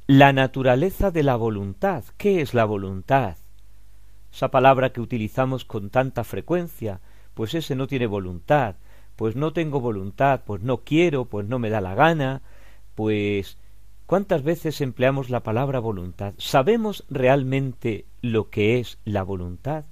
la 0.06 0.34
naturaleza 0.34 1.10
de 1.10 1.24
la 1.24 1.36
voluntad. 1.36 2.04
¿Qué 2.18 2.42
es 2.42 2.54
la 2.54 2.66
voluntad? 2.66 3.38
Esa 4.32 4.52
palabra 4.52 4.92
que 4.92 5.02
utilizamos 5.02 5.66
con 5.66 5.90
tanta 5.90 6.24
frecuencia, 6.24 7.02
pues 7.36 7.54
ese 7.54 7.76
no 7.76 7.86
tiene 7.86 8.08
voluntad, 8.08 8.78
pues 9.16 9.36
no 9.36 9.54
tengo 9.54 9.80
voluntad, 9.80 10.42
pues 10.46 10.64
no 10.64 10.78
quiero, 10.78 11.26
pues 11.26 11.48
no 11.48 11.60
me 11.60 11.70
da 11.70 11.82
la 11.82 11.94
gana, 11.94 12.42
pues 12.96 13.58
¿cuántas 14.08 14.42
veces 14.42 14.82
empleamos 14.82 15.30
la 15.30 15.44
palabra 15.44 15.80
voluntad? 15.80 16.34
¿Sabemos 16.38 17.06
realmente 17.10 18.06
lo 18.22 18.50
que 18.50 18.80
es 18.80 18.98
la 19.06 19.22
voluntad? 19.22 19.86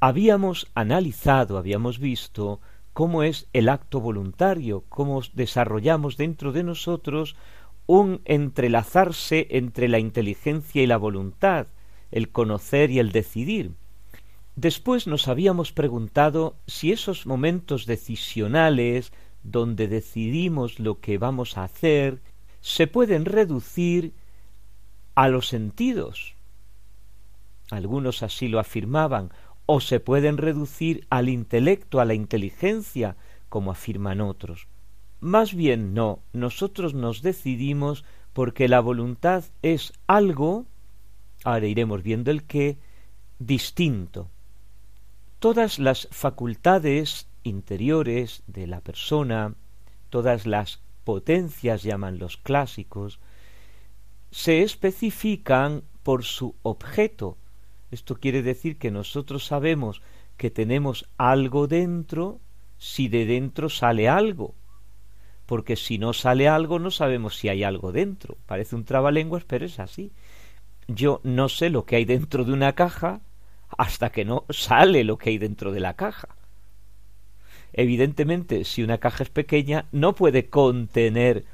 Habíamos 0.00 0.66
analizado, 0.74 1.56
habíamos 1.56 1.98
visto 1.98 2.60
cómo 2.92 3.22
es 3.22 3.48
el 3.52 3.68
acto 3.68 4.00
voluntario, 4.00 4.84
cómo 4.88 5.20
desarrollamos 5.34 6.16
dentro 6.16 6.52
de 6.52 6.64
nosotros 6.64 7.36
un 7.86 8.22
entrelazarse 8.24 9.46
entre 9.50 9.88
la 9.88 9.98
inteligencia 9.98 10.82
y 10.82 10.86
la 10.86 10.96
voluntad, 10.96 11.66
el 12.10 12.30
conocer 12.30 12.90
y 12.90 12.98
el 12.98 13.12
decidir. 13.12 13.72
Después 14.56 15.06
nos 15.06 15.26
habíamos 15.26 15.72
preguntado 15.72 16.56
si 16.66 16.92
esos 16.92 17.26
momentos 17.26 17.86
decisionales 17.86 19.12
donde 19.42 19.88
decidimos 19.88 20.78
lo 20.78 21.00
que 21.00 21.18
vamos 21.18 21.58
a 21.58 21.64
hacer 21.64 22.22
se 22.60 22.86
pueden 22.86 23.24
reducir 23.24 24.14
a 25.14 25.28
los 25.28 25.48
sentidos. 25.48 26.34
Algunos 27.70 28.22
así 28.22 28.48
lo 28.48 28.58
afirmaban, 28.58 29.32
o 29.66 29.80
se 29.80 29.98
pueden 29.98 30.36
reducir 30.36 31.06
al 31.10 31.28
intelecto, 31.28 32.00
a 32.00 32.04
la 32.04 32.14
inteligencia, 32.14 33.16
como 33.48 33.70
afirman 33.70 34.20
otros. 34.20 34.68
Más 35.20 35.54
bien 35.54 35.94
no, 35.94 36.20
nosotros 36.32 36.94
nos 36.94 37.22
decidimos 37.22 38.04
porque 38.32 38.68
la 38.68 38.80
voluntad 38.80 39.44
es 39.62 39.92
algo, 40.06 40.66
ahora 41.44 41.66
iremos 41.66 42.02
viendo 42.02 42.30
el 42.30 42.44
qué, 42.44 42.78
distinto, 43.38 44.28
todas 45.44 45.78
las 45.78 46.08
facultades 46.10 47.28
interiores 47.42 48.42
de 48.46 48.66
la 48.66 48.80
persona, 48.80 49.52
todas 50.08 50.46
las 50.46 50.80
potencias 51.04 51.82
llaman 51.82 52.18
los 52.18 52.38
clásicos, 52.38 53.20
se 54.30 54.62
especifican 54.62 55.82
por 56.02 56.24
su 56.24 56.54
objeto. 56.62 57.36
Esto 57.90 58.14
quiere 58.14 58.42
decir 58.42 58.78
que 58.78 58.90
nosotros 58.90 59.44
sabemos 59.44 60.00
que 60.38 60.50
tenemos 60.50 61.10
algo 61.18 61.66
dentro 61.66 62.40
si 62.78 63.08
de 63.08 63.26
dentro 63.26 63.68
sale 63.68 64.08
algo. 64.08 64.54
Porque 65.44 65.76
si 65.76 65.98
no 65.98 66.14
sale 66.14 66.48
algo 66.48 66.78
no 66.78 66.90
sabemos 66.90 67.36
si 67.36 67.50
hay 67.50 67.64
algo 67.64 67.92
dentro. 67.92 68.38
Parece 68.46 68.76
un 68.76 68.86
trabalenguas, 68.86 69.44
pero 69.44 69.66
es 69.66 69.78
así. 69.78 70.10
Yo 70.88 71.20
no 71.22 71.50
sé 71.50 71.68
lo 71.68 71.84
que 71.84 71.96
hay 71.96 72.06
dentro 72.06 72.46
de 72.46 72.52
una 72.54 72.72
caja 72.72 73.20
hasta 73.78 74.10
que 74.10 74.24
no 74.24 74.44
sale 74.50 75.04
lo 75.04 75.18
que 75.18 75.30
hay 75.30 75.38
dentro 75.38 75.72
de 75.72 75.80
la 75.80 75.94
caja. 75.94 76.28
Evidentemente, 77.72 78.64
si 78.64 78.82
una 78.82 78.98
caja 78.98 79.24
es 79.24 79.30
pequeña, 79.30 79.86
no 79.90 80.14
puede 80.14 80.48
contener 80.48 81.44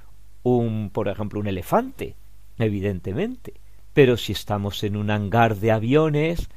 un, 0.42 0.90
por 0.92 1.08
ejemplo, 1.08 1.40
un 1.40 1.46
elefante, 1.46 2.14
evidentemente. 2.58 3.54
Pero 3.94 4.16
si 4.16 4.32
estamos 4.32 4.84
en 4.84 4.96
un 4.96 5.10
hangar 5.10 5.56
de 5.56 5.72
aviones, 5.72 6.48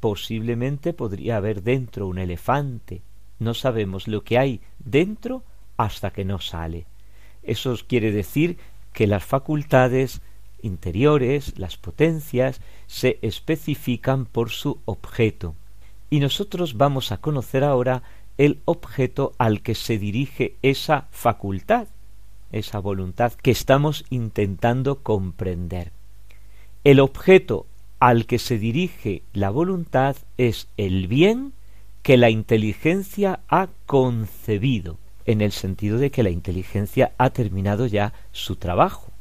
posiblemente 0.00 0.92
podría 0.92 1.36
haber 1.36 1.62
dentro 1.62 2.08
un 2.08 2.18
elefante. 2.18 3.02
No 3.38 3.54
sabemos 3.54 4.08
lo 4.08 4.24
que 4.24 4.38
hay 4.38 4.60
dentro 4.78 5.44
hasta 5.76 6.10
que 6.10 6.24
no 6.24 6.40
sale. 6.40 6.86
Eso 7.42 7.76
quiere 7.86 8.10
decir 8.10 8.58
que 8.92 9.06
las 9.06 9.24
facultades 9.24 10.20
interiores, 10.62 11.58
las 11.58 11.76
potencias, 11.76 12.60
se 12.86 13.18
especifican 13.22 14.26
por 14.26 14.50
su 14.50 14.80
objeto. 14.84 15.54
Y 16.10 16.20
nosotros 16.20 16.76
vamos 16.76 17.12
a 17.12 17.18
conocer 17.18 17.64
ahora 17.64 18.02
el 18.38 18.60
objeto 18.64 19.34
al 19.38 19.62
que 19.62 19.74
se 19.74 19.98
dirige 19.98 20.56
esa 20.62 21.08
facultad, 21.10 21.88
esa 22.50 22.78
voluntad 22.78 23.32
que 23.32 23.50
estamos 23.50 24.04
intentando 24.10 24.98
comprender. 24.98 25.92
El 26.84 27.00
objeto 27.00 27.66
al 28.00 28.26
que 28.26 28.38
se 28.38 28.58
dirige 28.58 29.22
la 29.32 29.50
voluntad 29.50 30.16
es 30.36 30.68
el 30.76 31.06
bien 31.06 31.52
que 32.02 32.16
la 32.16 32.30
inteligencia 32.30 33.40
ha 33.48 33.68
concebido, 33.86 34.98
en 35.24 35.40
el 35.40 35.52
sentido 35.52 35.98
de 35.98 36.10
que 36.10 36.24
la 36.24 36.30
inteligencia 36.30 37.12
ha 37.16 37.30
terminado 37.30 37.86
ya 37.86 38.12
su 38.32 38.56
trabajo 38.56 39.11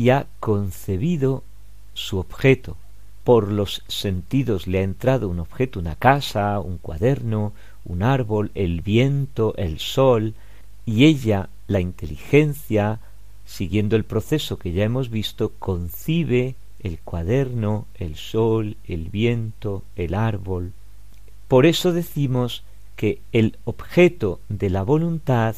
y 0.00 0.08
ha 0.08 0.28
concebido 0.40 1.44
su 1.92 2.18
objeto. 2.18 2.78
Por 3.22 3.52
los 3.52 3.82
sentidos 3.86 4.66
le 4.66 4.78
ha 4.78 4.82
entrado 4.82 5.28
un 5.28 5.40
objeto, 5.40 5.78
una 5.78 5.94
casa, 5.94 6.58
un 6.58 6.78
cuaderno, 6.78 7.52
un 7.84 8.02
árbol, 8.02 8.50
el 8.54 8.80
viento, 8.80 9.54
el 9.58 9.78
sol, 9.78 10.32
y 10.86 11.04
ella, 11.04 11.50
la 11.66 11.80
inteligencia, 11.80 12.98
siguiendo 13.44 13.94
el 13.94 14.04
proceso 14.04 14.58
que 14.58 14.72
ya 14.72 14.84
hemos 14.84 15.10
visto, 15.10 15.52
concibe 15.58 16.54
el 16.82 16.98
cuaderno, 17.00 17.86
el 17.96 18.16
sol, 18.16 18.78
el 18.88 19.10
viento, 19.10 19.82
el 19.96 20.14
árbol. 20.14 20.72
Por 21.46 21.66
eso 21.66 21.92
decimos 21.92 22.62
que 22.96 23.20
el 23.32 23.58
objeto 23.64 24.40
de 24.48 24.70
la 24.70 24.82
voluntad, 24.82 25.56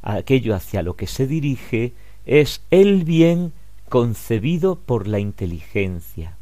aquello 0.00 0.54
hacia 0.54 0.84
lo 0.84 0.94
que 0.94 1.08
se 1.08 1.26
dirige, 1.26 1.92
es 2.24 2.62
el 2.70 3.02
bien 3.02 3.52
concebido 3.90 4.76
por 4.76 5.06
la 5.06 5.18
inteligencia. 5.18 6.36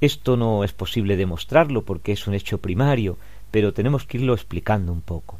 Esto 0.00 0.36
no 0.36 0.64
es 0.64 0.72
posible 0.72 1.16
demostrarlo 1.16 1.84
porque 1.84 2.12
es 2.12 2.26
un 2.26 2.34
hecho 2.34 2.58
primario, 2.58 3.18
pero 3.52 3.72
tenemos 3.72 4.04
que 4.04 4.16
irlo 4.16 4.34
explicando 4.34 4.90
un 4.90 5.02
poco. 5.02 5.38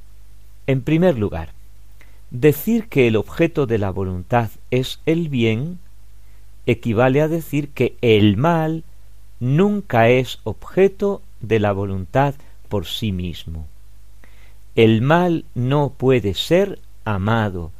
En 0.66 0.82
primer 0.82 1.18
lugar, 1.18 1.52
decir 2.30 2.88
que 2.88 3.08
el 3.08 3.16
objeto 3.16 3.66
de 3.66 3.78
la 3.78 3.90
voluntad 3.90 4.50
es 4.70 5.00
el 5.06 5.28
bien 5.28 5.78
equivale 6.66 7.22
a 7.22 7.28
decir 7.28 7.70
que 7.70 7.96
el 8.02 8.36
mal 8.36 8.84
nunca 9.40 10.10
es 10.10 10.38
objeto 10.44 11.22
de 11.40 11.60
la 11.60 11.72
voluntad 11.72 12.34
por 12.68 12.84
sí 12.84 13.10
mismo. 13.10 13.66
El 14.74 15.00
mal 15.00 15.46
no 15.54 15.94
puede 15.96 16.34
ser 16.34 16.78
amado, 17.06 17.72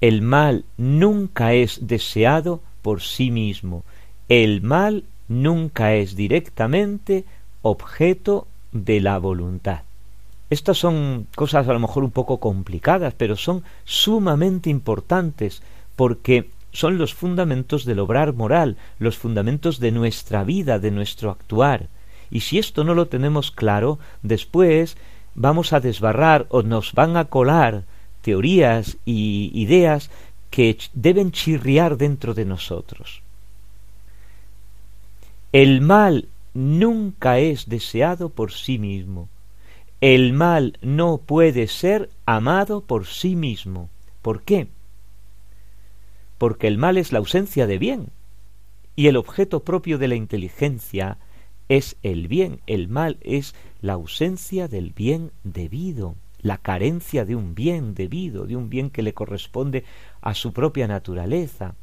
el 0.00 0.22
mal 0.22 0.64
nunca 0.76 1.54
es 1.54 1.86
deseado 1.86 2.60
por 2.82 3.02
sí 3.02 3.30
mismo, 3.30 3.84
el 4.28 4.62
mal 4.62 5.04
nunca 5.28 5.94
es 5.94 6.16
directamente 6.16 7.24
objeto 7.62 8.46
de 8.72 9.00
la 9.00 9.18
voluntad. 9.18 9.82
Estas 10.48 10.78
son 10.78 11.26
cosas 11.34 11.66
a 11.66 11.72
lo 11.72 11.80
mejor 11.80 12.04
un 12.04 12.12
poco 12.12 12.38
complicadas, 12.38 13.14
pero 13.14 13.36
son 13.36 13.64
sumamente 13.84 14.70
importantes 14.70 15.62
porque 15.96 16.50
son 16.70 16.98
los 16.98 17.14
fundamentos 17.14 17.84
del 17.84 17.98
obrar 17.98 18.32
moral, 18.32 18.76
los 18.98 19.16
fundamentos 19.16 19.80
de 19.80 19.90
nuestra 19.90 20.44
vida, 20.44 20.78
de 20.78 20.90
nuestro 20.90 21.30
actuar. 21.30 21.88
Y 22.30 22.40
si 22.40 22.58
esto 22.58 22.84
no 22.84 22.94
lo 22.94 23.06
tenemos 23.06 23.50
claro, 23.50 23.98
después 24.22 24.96
vamos 25.34 25.72
a 25.72 25.80
desbarrar 25.80 26.46
o 26.50 26.62
nos 26.62 26.92
van 26.92 27.16
a 27.16 27.24
colar 27.24 27.84
teorías 28.26 28.96
y 29.04 29.52
ideas 29.54 30.10
que 30.50 30.76
deben 30.94 31.30
chirriar 31.30 31.96
dentro 31.96 32.34
de 32.34 32.44
nosotros. 32.44 33.22
El 35.52 35.80
mal 35.80 36.28
nunca 36.52 37.38
es 37.38 37.68
deseado 37.68 38.28
por 38.30 38.50
sí 38.50 38.80
mismo. 38.80 39.28
El 40.00 40.32
mal 40.32 40.76
no 40.82 41.18
puede 41.18 41.68
ser 41.68 42.10
amado 42.26 42.80
por 42.80 43.06
sí 43.06 43.36
mismo. 43.36 43.90
¿Por 44.22 44.42
qué? 44.42 44.66
Porque 46.36 46.66
el 46.66 46.78
mal 46.78 46.98
es 46.98 47.12
la 47.12 47.20
ausencia 47.20 47.68
de 47.68 47.78
bien. 47.78 48.08
Y 48.96 49.06
el 49.06 49.16
objeto 49.16 49.60
propio 49.60 49.98
de 49.98 50.08
la 50.08 50.16
inteligencia 50.16 51.18
es 51.68 51.94
el 52.02 52.26
bien. 52.26 52.58
El 52.66 52.88
mal 52.88 53.18
es 53.20 53.54
la 53.82 53.92
ausencia 53.92 54.66
del 54.66 54.90
bien 54.90 55.30
debido, 55.44 56.16
la 56.40 56.58
carencia 56.58 57.24
de 57.24 57.34
un 57.34 57.54
bien 57.54 57.94
debido, 57.94 58.46
de 58.46 58.56
un 58.56 58.68
bien 58.68 58.90
que 58.90 59.02
le 59.02 59.14
corresponde 59.14 59.84
a 60.20 60.34
su 60.34 60.52
propia 60.52 60.86
naturaleza. 60.86 61.74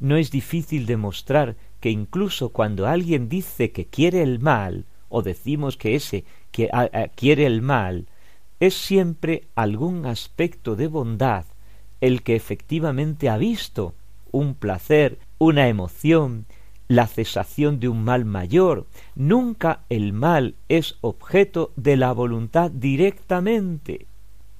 No 0.00 0.16
es 0.16 0.30
difícil 0.30 0.86
demostrar 0.86 1.56
que 1.80 1.90
incluso 1.90 2.50
cuando 2.50 2.86
alguien 2.86 3.28
dice 3.28 3.72
que 3.72 3.86
quiere 3.86 4.22
el 4.22 4.38
mal, 4.38 4.84
o 5.08 5.22
decimos 5.22 5.76
que 5.76 5.94
ese 5.94 6.24
que 6.50 6.70
quiere 7.14 7.46
el 7.46 7.62
mal, 7.62 8.06
es 8.60 8.74
siempre 8.74 9.44
algún 9.54 10.06
aspecto 10.06 10.76
de 10.76 10.88
bondad 10.88 11.44
el 12.00 12.22
que 12.22 12.36
efectivamente 12.36 13.28
ha 13.28 13.36
visto 13.36 13.94
un 14.30 14.54
placer, 14.54 15.18
una 15.38 15.68
emoción, 15.68 16.46
la 16.88 17.06
cesación 17.06 17.78
de 17.80 17.88
un 17.88 18.02
mal 18.02 18.24
mayor. 18.24 18.86
Nunca 19.14 19.80
el 19.88 20.12
mal 20.12 20.56
es 20.68 20.96
objeto 21.00 21.72
de 21.76 21.96
la 21.96 22.12
voluntad 22.12 22.70
directamente. 22.70 24.06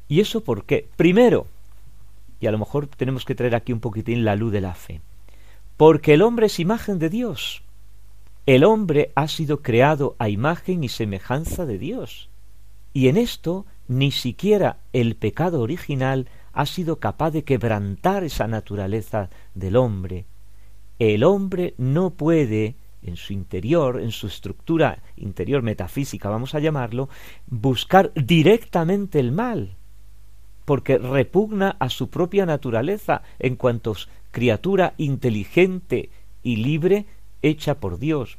¿Y 0.08 0.20
eso 0.20 0.44
por 0.44 0.64
qué? 0.64 0.88
Primero, 0.96 1.46
y 2.40 2.46
a 2.46 2.52
lo 2.52 2.58
mejor 2.58 2.86
tenemos 2.86 3.24
que 3.24 3.34
traer 3.34 3.54
aquí 3.54 3.72
un 3.72 3.80
poquitín 3.80 4.24
la 4.24 4.36
luz 4.36 4.52
de 4.52 4.60
la 4.60 4.74
fe 4.74 5.00
porque 5.78 6.14
el 6.14 6.22
hombre 6.22 6.46
es 6.46 6.58
imagen 6.58 6.98
de 6.98 7.08
Dios. 7.08 7.62
El 8.46 8.64
hombre 8.64 9.12
ha 9.14 9.28
sido 9.28 9.62
creado 9.62 10.16
a 10.18 10.28
imagen 10.28 10.82
y 10.82 10.88
semejanza 10.88 11.66
de 11.66 11.78
Dios. 11.78 12.28
Y 12.92 13.06
en 13.06 13.16
esto 13.16 13.64
ni 13.86 14.10
siquiera 14.10 14.78
el 14.92 15.14
pecado 15.14 15.60
original 15.60 16.26
ha 16.52 16.66
sido 16.66 16.98
capaz 16.98 17.30
de 17.30 17.44
quebrantar 17.44 18.24
esa 18.24 18.48
naturaleza 18.48 19.30
del 19.54 19.76
hombre. 19.76 20.24
El 20.98 21.24
hombre 21.24 21.74
no 21.78 22.10
puede, 22.10 22.74
en 23.02 23.16
su 23.16 23.32
interior, 23.32 24.00
en 24.00 24.10
su 24.10 24.26
estructura 24.26 25.02
interior 25.16 25.62
metafísica, 25.62 26.28
vamos 26.28 26.54
a 26.54 26.60
llamarlo, 26.60 27.08
buscar 27.46 28.12
directamente 28.14 29.20
el 29.20 29.32
mal, 29.32 29.76
porque 30.64 30.98
repugna 30.98 31.76
a 31.78 31.88
su 31.88 32.10
propia 32.10 32.46
naturaleza 32.46 33.22
en 33.38 33.56
cuantos 33.56 34.08
criatura 34.30 34.94
inteligente 34.98 36.10
y 36.42 36.56
libre 36.56 37.06
hecha 37.42 37.78
por 37.80 37.98
Dios. 37.98 38.38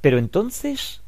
Pero 0.00 0.18
entonces, 0.18 1.02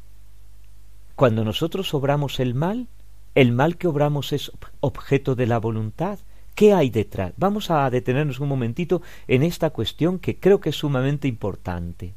cuando 1.15 1.43
nosotros 1.43 1.93
obramos 1.93 2.39
el 2.39 2.53
mal, 2.55 2.87
el 3.35 3.51
mal 3.51 3.77
que 3.77 3.87
obramos 3.87 4.31
es 4.31 4.51
objeto 4.79 5.35
de 5.35 5.47
la 5.47 5.59
voluntad. 5.59 6.19
¿Qué 6.55 6.73
hay 6.73 6.89
detrás? 6.89 7.33
Vamos 7.37 7.69
a 7.69 7.89
detenernos 7.89 8.39
un 8.39 8.47
momentito 8.47 9.01
en 9.27 9.43
esta 9.43 9.71
cuestión 9.71 10.19
que 10.19 10.39
creo 10.39 10.61
que 10.61 10.69
es 10.69 10.77
sumamente 10.77 11.27
importante. 11.27 12.13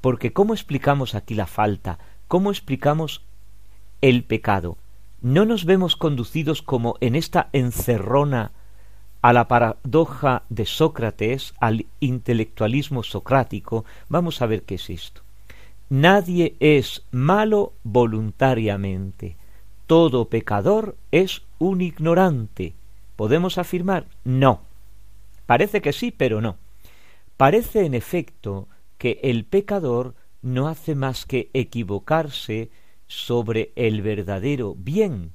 Porque 0.00 0.32
¿cómo 0.32 0.54
explicamos 0.54 1.14
aquí 1.14 1.34
la 1.34 1.46
falta? 1.46 1.98
¿Cómo 2.28 2.50
explicamos 2.50 3.22
el 4.00 4.22
pecado? 4.24 4.78
¿No 5.20 5.44
nos 5.44 5.64
vemos 5.64 5.96
conducidos 5.96 6.62
como 6.62 6.96
en 7.00 7.16
esta 7.16 7.48
encerrona 7.52 8.52
a 9.22 9.32
la 9.32 9.48
paradoja 9.48 10.44
de 10.48 10.64
Sócrates, 10.64 11.54
al 11.60 11.86
intelectualismo 12.00 13.02
socrático, 13.02 13.84
vamos 14.08 14.40
a 14.40 14.46
ver 14.46 14.62
qué 14.62 14.76
es 14.76 14.88
esto. 14.88 15.22
Nadie 15.90 16.56
es 16.60 17.04
malo 17.10 17.74
voluntariamente. 17.82 19.36
Todo 19.86 20.28
pecador 20.28 20.96
es 21.10 21.42
un 21.58 21.80
ignorante. 21.80 22.74
¿Podemos 23.20 23.58
afirmar? 23.58 24.06
No. 24.24 24.62
Parece 25.44 25.82
que 25.82 25.92
sí, 25.92 26.10
pero 26.10 26.40
no. 26.40 26.56
Parece 27.36 27.84
en 27.84 27.92
efecto 27.92 28.66
que 28.96 29.20
el 29.22 29.44
pecador 29.44 30.14
no 30.40 30.68
hace 30.68 30.94
más 30.94 31.26
que 31.26 31.50
equivocarse 31.52 32.70
sobre 33.06 33.72
el 33.76 34.00
verdadero 34.00 34.74
bien. 34.74 35.34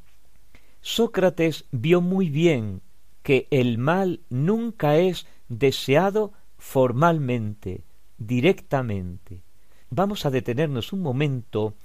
Sócrates 0.81 1.65
vio 1.69 2.01
muy 2.01 2.31
bien 2.31 2.81
que 3.21 3.47
el 3.51 3.77
mal 3.77 4.21
nunca 4.31 4.97
es 4.97 5.27
deseado 5.47 6.33
formalmente, 6.57 7.83
directamente. 8.17 9.43
Vamos 9.91 10.25
a 10.25 10.31
detenernos 10.31 10.91
un 10.91 11.03
momento 11.03 11.75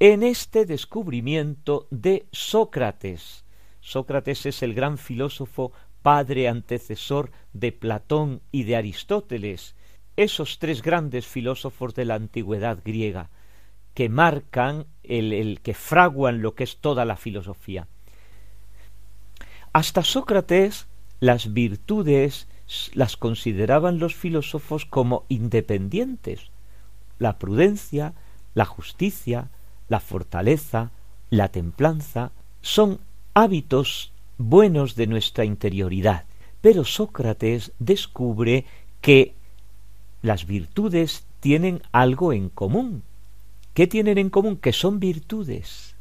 en 0.00 0.24
este 0.24 0.66
descubrimiento 0.66 1.86
de 1.92 2.26
Sócrates. 2.32 3.44
Sócrates 3.90 4.46
es 4.46 4.62
el 4.62 4.72
gran 4.72 4.98
filósofo 4.98 5.72
padre 6.02 6.48
antecesor 6.48 7.32
de 7.52 7.72
Platón 7.72 8.40
y 8.52 8.62
de 8.62 8.76
Aristóteles, 8.76 9.74
esos 10.16 10.60
tres 10.60 10.80
grandes 10.80 11.26
filósofos 11.26 11.94
de 11.94 12.04
la 12.04 12.14
antigüedad 12.14 12.78
griega, 12.84 13.30
que 13.94 14.08
marcan 14.08 14.86
el, 15.02 15.32
el 15.32 15.60
que 15.60 15.74
fraguan 15.74 16.40
lo 16.40 16.54
que 16.54 16.62
es 16.62 16.76
toda 16.76 17.04
la 17.04 17.16
filosofía. 17.16 17.88
Hasta 19.72 20.04
Sócrates 20.04 20.86
las 21.18 21.52
virtudes 21.52 22.46
las 22.94 23.16
consideraban 23.16 23.98
los 23.98 24.14
filósofos 24.14 24.86
como 24.86 25.24
independientes. 25.28 26.52
La 27.18 27.38
prudencia, 27.38 28.14
la 28.54 28.66
justicia, 28.66 29.50
la 29.88 29.98
fortaleza, 29.98 30.92
la 31.28 31.48
templanza 31.48 32.30
son 32.62 33.00
hábitos 33.40 34.12
buenos 34.38 34.94
de 34.94 35.06
nuestra 35.06 35.44
interioridad. 35.44 36.24
Pero 36.60 36.84
Sócrates 36.84 37.72
descubre 37.78 38.66
que 39.00 39.34
las 40.22 40.46
virtudes 40.46 41.24
tienen 41.40 41.82
algo 41.90 42.32
en 42.32 42.50
común. 42.50 43.02
¿Qué 43.72 43.86
tienen 43.86 44.18
en 44.18 44.28
común? 44.28 44.56
Que 44.56 44.72
son 44.72 45.00
virtudes. 45.00 45.94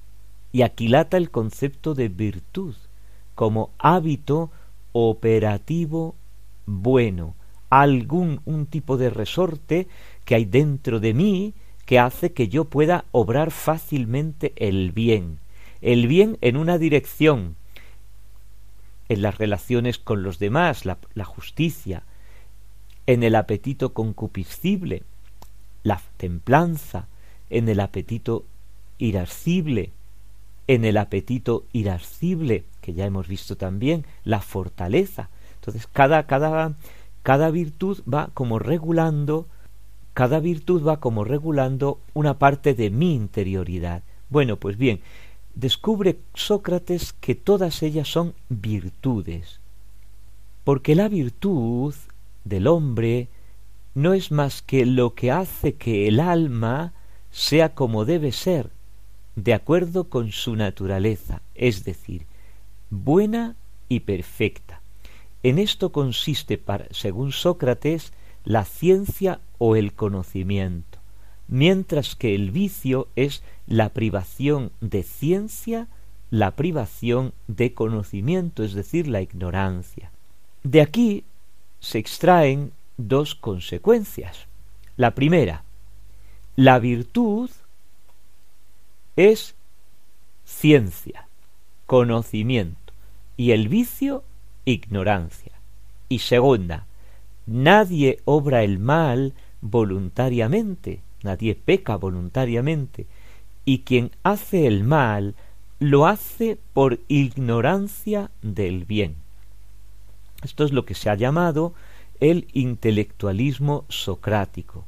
Y 0.52 0.64
aquilata 0.64 1.16
el 1.18 1.32
concepto 1.32 1.94
de 1.94 2.10
virtud 2.10 2.76
como 3.36 3.70
hábito 3.78 4.52
operativo 4.92 6.16
bueno, 6.66 7.36
algún 7.70 8.42
un 8.46 8.66
tipo 8.66 8.98
de 8.98 9.10
resorte 9.10 9.88
que 10.26 10.36
hay 10.36 10.46
dentro 10.46 11.00
de 11.00 11.14
mí 11.14 11.54
que 11.86 12.00
hace 12.00 12.34
que 12.34 12.50
yo 12.50 12.66
pueda 12.66 13.06
obrar 13.12 13.50
fácilmente 13.52 14.54
el 14.58 14.92
bien, 14.92 15.40
el 15.82 16.08
bien 16.08 16.38
en 16.42 16.58
una 16.58 16.78
dirección, 16.78 17.56
en 19.08 19.22
las 19.22 19.38
relaciones 19.38 19.98
con 19.98 20.24
los 20.24 20.40
demás, 20.40 20.86
la, 20.86 21.26
justicia, 21.26 22.04
en 23.08 23.24
el 23.24 23.36
apetito 23.36 23.94
concupiscible, 23.94 25.04
la 25.84 26.02
templanza, 26.18 27.08
en 27.50 27.70
el 27.70 27.80
apetito 27.80 28.46
irascible, 28.98 29.92
en 30.68 30.86
el 30.86 30.98
apetito 30.98 31.66
irascible, 31.74 32.66
que 32.82 32.94
ya 32.94 33.06
hemos 33.06 33.28
visto 33.28 33.58
también, 33.58 34.06
la 34.24 34.42
fortaleza. 34.42 35.30
Entonces, 35.56 35.88
cada, 35.88 36.28
cada 36.28 36.76
cada 37.24 37.52
virtud 37.52 38.02
va 38.12 38.30
como 38.34 38.60
regulando, 38.60 39.48
cada 40.14 40.40
virtud 40.40 40.86
va 40.86 41.00
como 41.00 41.24
regulando 41.24 42.00
una 42.14 42.40
parte 42.40 42.74
de 42.74 42.90
mi 42.90 43.14
interioridad. 43.14 44.04
Bueno, 44.30 44.58
pues 44.58 44.78
bien, 44.78 45.02
descubre 45.60 46.20
Sócrates 46.34 47.12
que 47.14 47.36
todas 47.36 47.84
ellas 47.84 48.08
son 48.08 48.34
virtudes, 48.48 49.60
porque 50.64 50.96
la 50.96 51.10
virtud 51.10 51.94
del 52.46 52.68
hombre 52.68 53.28
no 53.94 54.14
es 54.14 54.32
más 54.32 54.62
que 54.62 54.86
lo 54.86 55.16
que 55.16 55.32
hace 55.32 55.76
que 55.76 56.08
el 56.08 56.22
alma 56.22 56.94
sea 57.30 57.76
como 57.76 58.06
debe 58.06 58.32
ser, 58.32 58.70
de 59.36 59.54
acuerdo 59.54 60.06
con 60.06 60.32
su 60.32 60.56
naturaleza, 60.56 61.42
es 61.56 61.84
decir, 61.84 62.26
buena 62.90 63.56
y 63.90 64.02
perfecta. 64.02 64.82
En 65.44 65.60
esto 65.60 65.92
consiste, 65.92 66.62
según 66.92 67.34
Sócrates, 67.34 68.14
la 68.46 68.64
ciencia 68.64 69.42
o 69.58 69.76
el 69.76 69.94
conocimiento, 69.94 70.89
mientras 71.50 72.16
que 72.16 72.36
el 72.36 72.52
vicio 72.52 73.08
es 73.16 73.44
la 73.68 73.90
privación 73.90 74.72
de 74.80 75.04
ciencia, 75.04 75.88
la 76.30 76.52
privación 76.52 77.34
de 77.48 77.74
conocimiento, 77.74 78.64
es 78.64 78.74
decir, 78.74 79.08
la 79.08 79.22
ignorancia. 79.22 80.12
De 80.64 80.82
aquí 80.82 81.26
se 81.80 81.98
extraen 81.98 82.72
dos 82.98 83.34
consecuencias. 83.34 84.46
La 84.96 85.16
primera, 85.16 85.64
la 86.56 86.78
virtud 86.78 87.50
es 89.16 89.56
ciencia, 90.46 91.28
conocimiento, 91.88 92.94
y 93.38 93.52
el 93.52 93.70
vicio, 93.70 94.24
ignorancia. 94.66 95.54
Y 96.10 96.20
segunda, 96.20 96.86
nadie 97.46 98.20
obra 98.26 98.64
el 98.64 98.78
mal 98.78 99.34
voluntariamente, 99.62 101.02
nadie 101.24 101.56
peca 101.56 101.96
voluntariamente, 101.96 103.08
y 103.66 103.80
quien 103.80 104.12
hace 104.24 104.68
el 104.68 104.84
mal 104.84 105.36
lo 105.80 106.08
hace 106.08 106.58
por 106.74 107.00
ignorancia 107.08 108.32
del 108.42 108.86
bien. 108.86 109.16
Esto 110.44 110.64
es 110.64 110.72
lo 110.72 110.86
que 110.86 110.96
se 110.96 111.10
ha 111.10 111.16
llamado 111.16 111.74
el 112.20 112.48
intelectualismo 112.54 113.86
socrático, 113.90 114.86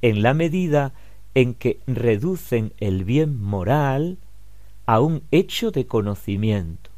en 0.00 0.22
la 0.22 0.34
medida 0.34 0.92
en 1.34 1.54
que 1.54 1.80
reducen 1.86 2.72
el 2.78 3.04
bien 3.04 3.40
moral 3.40 4.18
a 4.86 5.00
un 5.00 5.22
hecho 5.30 5.70
de 5.70 5.86
conocimiento, 5.86 6.90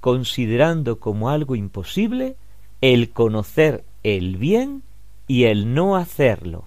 considerando 0.00 0.98
como 0.98 1.30
algo 1.30 1.56
imposible 1.56 2.36
el 2.80 3.10
conocer 3.10 3.84
el 4.02 4.36
bien 4.36 4.82
y 5.26 5.44
el 5.44 5.74
no 5.74 5.96
hacerlo. 5.96 6.64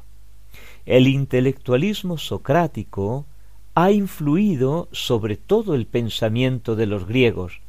El 0.85 1.07
intelectualismo 1.07 2.17
socrático 2.17 3.25
ha 3.75 3.91
influido 3.91 4.89
sobre 4.91 5.37
todo 5.37 5.75
el 5.75 5.85
pensamiento 5.85 6.75
de 6.75 6.85
los 6.85 7.05
griegos, 7.05 7.61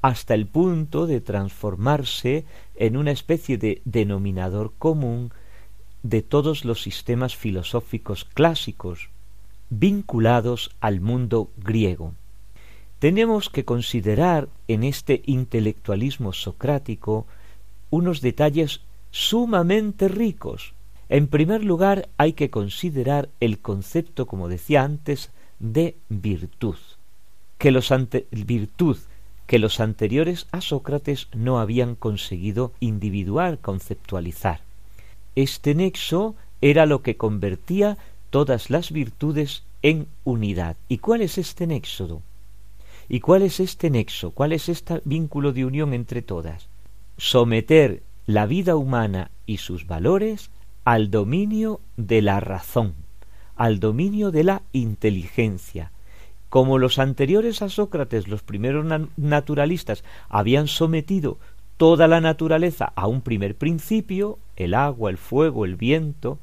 hasta 0.00 0.34
el 0.34 0.46
punto 0.46 1.06
de 1.06 1.20
transformarse 1.20 2.44
en 2.74 2.96
una 2.96 3.12
especie 3.12 3.58
de 3.58 3.82
denominador 3.84 4.72
común 4.78 5.32
de 6.02 6.22
todos 6.22 6.64
los 6.64 6.82
sistemas 6.82 7.36
filosóficos 7.36 8.24
clásicos 8.24 9.10
vinculados 9.70 10.70
al 10.80 11.00
mundo 11.00 11.50
griego. 11.56 12.12
Tenemos 12.98 13.48
que 13.48 13.64
considerar 13.64 14.48
en 14.68 14.84
este 14.84 15.22
intelectualismo 15.24 16.32
socrático 16.32 17.26
unos 17.90 18.20
detalles 18.20 18.82
sumamente 19.10 20.08
ricos. 20.08 20.74
En 21.12 21.26
primer 21.26 21.62
lugar, 21.62 22.08
hay 22.16 22.32
que 22.32 22.48
considerar 22.48 23.28
el 23.38 23.58
concepto, 23.58 24.26
como 24.26 24.48
decía 24.48 24.82
antes, 24.82 25.30
de 25.58 25.94
virtud. 26.08 26.76
Que 27.58 27.70
los 27.70 27.92
virtud 28.30 28.96
que 29.46 29.58
los 29.58 29.78
anteriores 29.80 30.46
a 30.52 30.62
Sócrates 30.62 31.28
no 31.34 31.60
habían 31.60 31.96
conseguido 31.96 32.72
individuar, 32.80 33.58
conceptualizar. 33.58 34.60
Este 35.36 35.74
nexo 35.74 36.34
era 36.62 36.86
lo 36.86 37.02
que 37.02 37.18
convertía 37.18 37.98
todas 38.30 38.70
las 38.70 38.90
virtudes 38.90 39.64
en 39.82 40.06
unidad. 40.24 40.78
¿Y 40.88 40.96
cuál 40.96 41.20
es 41.20 41.36
este 41.36 41.66
nexo? 41.66 42.22
¿Y 43.10 43.20
cuál 43.20 43.42
es 43.42 43.60
este 43.60 43.90
nexo? 43.90 44.30
¿Cuál 44.30 44.52
es 44.52 44.70
este 44.70 45.02
vínculo 45.04 45.52
de 45.52 45.66
unión 45.66 45.92
entre 45.92 46.22
todas? 46.22 46.68
Someter 47.18 48.02
la 48.24 48.46
vida 48.46 48.76
humana 48.76 49.30
y 49.44 49.58
sus 49.58 49.86
valores 49.86 50.48
al 50.84 51.10
dominio 51.10 51.80
de 51.96 52.22
la 52.22 52.40
razón, 52.40 52.94
al 53.56 53.80
dominio 53.80 54.30
de 54.30 54.44
la 54.44 54.62
inteligencia, 54.72 55.92
como 56.48 56.78
los 56.78 56.98
anteriores 56.98 57.62
a 57.62 57.68
Sócrates, 57.68 58.28
los 58.28 58.42
primeros 58.42 58.84
naturalistas, 59.16 60.04
habían 60.28 60.68
sometido 60.68 61.38
toda 61.76 62.08
la 62.08 62.20
naturaleza 62.20 62.92
a 62.94 63.06
un 63.06 63.22
primer 63.22 63.56
principio, 63.56 64.38
el 64.56 64.74
agua, 64.74 65.10
el 65.10 65.18
fuego, 65.18 65.64
el 65.64 65.76
viento, 65.76 66.38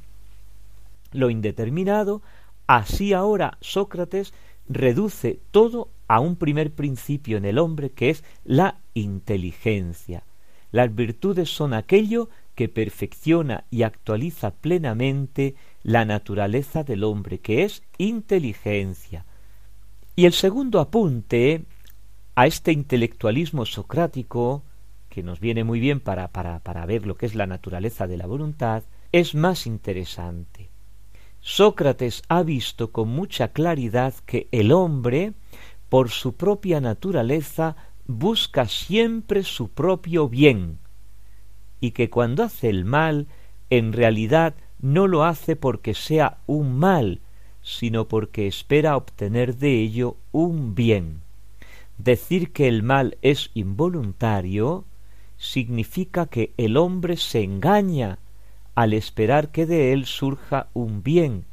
lo 1.11 1.29
indeterminado, 1.29 2.21
así 2.67 3.13
ahora 3.13 3.57
Sócrates 3.61 4.33
reduce 4.67 5.39
todo 5.51 5.89
a 6.07 6.19
un 6.19 6.35
primer 6.35 6.71
principio 6.71 7.37
en 7.37 7.45
el 7.45 7.57
hombre 7.57 7.91
que 7.91 8.09
es 8.09 8.23
la 8.45 8.77
inteligencia. 8.93 10.23
Las 10.71 10.93
virtudes 10.93 11.49
son 11.49 11.73
aquello 11.73 12.29
que 12.59 12.67
perfecciona 12.67 13.63
y 13.71 13.83
actualiza 13.83 14.51
plenamente 14.51 15.55
la 15.81 16.03
naturaleza 16.03 16.83
del 16.83 17.05
hombre, 17.05 17.39
que 17.39 17.63
es 17.63 17.83
inteligencia. 17.97 19.23
Y 20.17 20.25
el 20.25 20.33
segundo 20.33 20.81
apunte 20.81 21.63
a 22.35 22.47
este 22.47 22.73
intelectualismo 22.73 23.65
socrático, 23.65 24.63
que 25.07 25.23
nos 25.23 25.39
viene 25.39 25.63
muy 25.63 25.79
bien 25.79 26.01
para, 26.01 26.27
para, 26.27 26.59
para 26.59 26.85
ver 26.85 27.07
lo 27.07 27.15
que 27.15 27.27
es 27.27 27.33
la 27.33 27.47
naturaleza 27.47 28.07
de 28.07 28.17
la 28.17 28.27
voluntad, 28.27 28.83
es 29.13 29.35
más 29.35 29.65
interesante. 29.65 30.69
Sócrates 31.39 32.23
ha 32.27 32.43
visto 32.43 32.91
con 32.91 33.07
mucha 33.07 33.53
claridad 33.53 34.13
que 34.25 34.49
el 34.51 34.73
hombre, 34.73 35.31
por 35.87 36.09
su 36.09 36.35
propia 36.35 36.81
naturaleza, 36.81 37.77
busca 38.05 38.65
siempre 38.67 39.43
su 39.43 39.69
propio 39.69 40.27
bien, 40.27 40.79
y 41.79 41.91
que 41.91 42.09
cuando 42.09 42.43
hace 42.43 42.69
el 42.69 42.85
mal, 42.85 43.27
en 43.69 43.93
realidad 43.93 44.55
no 44.81 45.07
lo 45.07 45.23
hace 45.23 45.55
porque 45.55 45.93
sea 45.93 46.37
un 46.47 46.77
mal, 46.77 47.19
sino 47.61 48.07
porque 48.07 48.47
espera 48.47 48.95
obtener 48.95 49.55
de 49.57 49.79
ello 49.79 50.15
un 50.31 50.75
bien. 50.75 51.21
Decir 51.97 52.51
que 52.51 52.67
el 52.67 52.83
mal 52.83 53.17
es 53.21 53.51
involuntario 53.53 54.85
significa 55.37 56.25
que 56.25 56.53
el 56.57 56.77
hombre 56.77 57.17
se 57.17 57.43
engaña 57.43 58.19
al 58.75 58.93
esperar 58.93 59.51
que 59.51 59.65
de 59.65 59.91
él 59.93 60.05
surja 60.05 60.67
un 60.73 61.03
bien, 61.03 61.45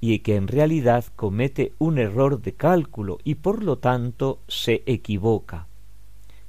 y 0.00 0.18
que 0.20 0.36
en 0.36 0.46
realidad 0.46 1.04
comete 1.16 1.72
un 1.78 1.98
error 1.98 2.40
de 2.40 2.52
cálculo 2.52 3.18
y 3.24 3.36
por 3.36 3.62
lo 3.62 3.78
tanto 3.78 4.40
se 4.46 4.82
equivoca. 4.86 5.66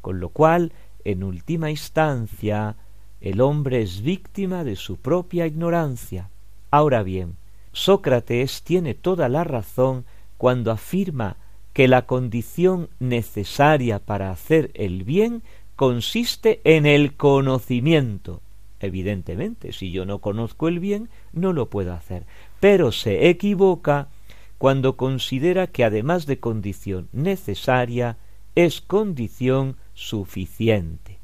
Con 0.02 0.20
lo 0.20 0.30
cual, 0.30 0.74
en 1.04 1.24
última 1.24 1.72
instancia, 1.72 2.76
el 3.22 3.42
hombre 3.42 3.82
es 3.82 4.02
víctima 4.02 4.64
de 4.64 4.76
su 4.76 4.98
propia 4.98 5.48
ignorancia. 5.48 6.30
Ahora 6.72 7.04
bien, 7.04 7.36
Sócrates 7.72 8.64
tiene 8.64 8.94
toda 8.94 9.30
la 9.30 9.44
razón 9.44 10.06
cuando 10.38 10.72
afirma 10.72 11.38
que 11.74 11.88
la 11.88 12.06
condición 12.06 12.90
necesaria 13.00 14.00
para 14.00 14.32
hacer 14.32 14.72
el 14.74 15.04
bien 15.04 15.44
consiste 15.76 16.60
en 16.64 16.86
el 16.86 17.16
conocimiento. 17.16 18.42
Evidentemente, 18.80 19.74
si 19.74 19.92
yo 19.92 20.06
no 20.06 20.20
conozco 20.20 20.68
el 20.68 20.80
bien, 20.80 21.10
no 21.34 21.54
lo 21.54 21.70
puedo 21.70 21.94
hacer. 21.94 22.26
Pero 22.60 22.92
se 22.92 23.30
equivoca 23.30 24.10
cuando 24.58 24.98
considera 24.98 25.68
que 25.68 25.84
además 25.84 26.26
de 26.26 26.40
condición 26.40 27.10
necesaria, 27.12 28.18
es 28.56 28.82
condición 28.82 29.78
suficiente. 29.94 31.17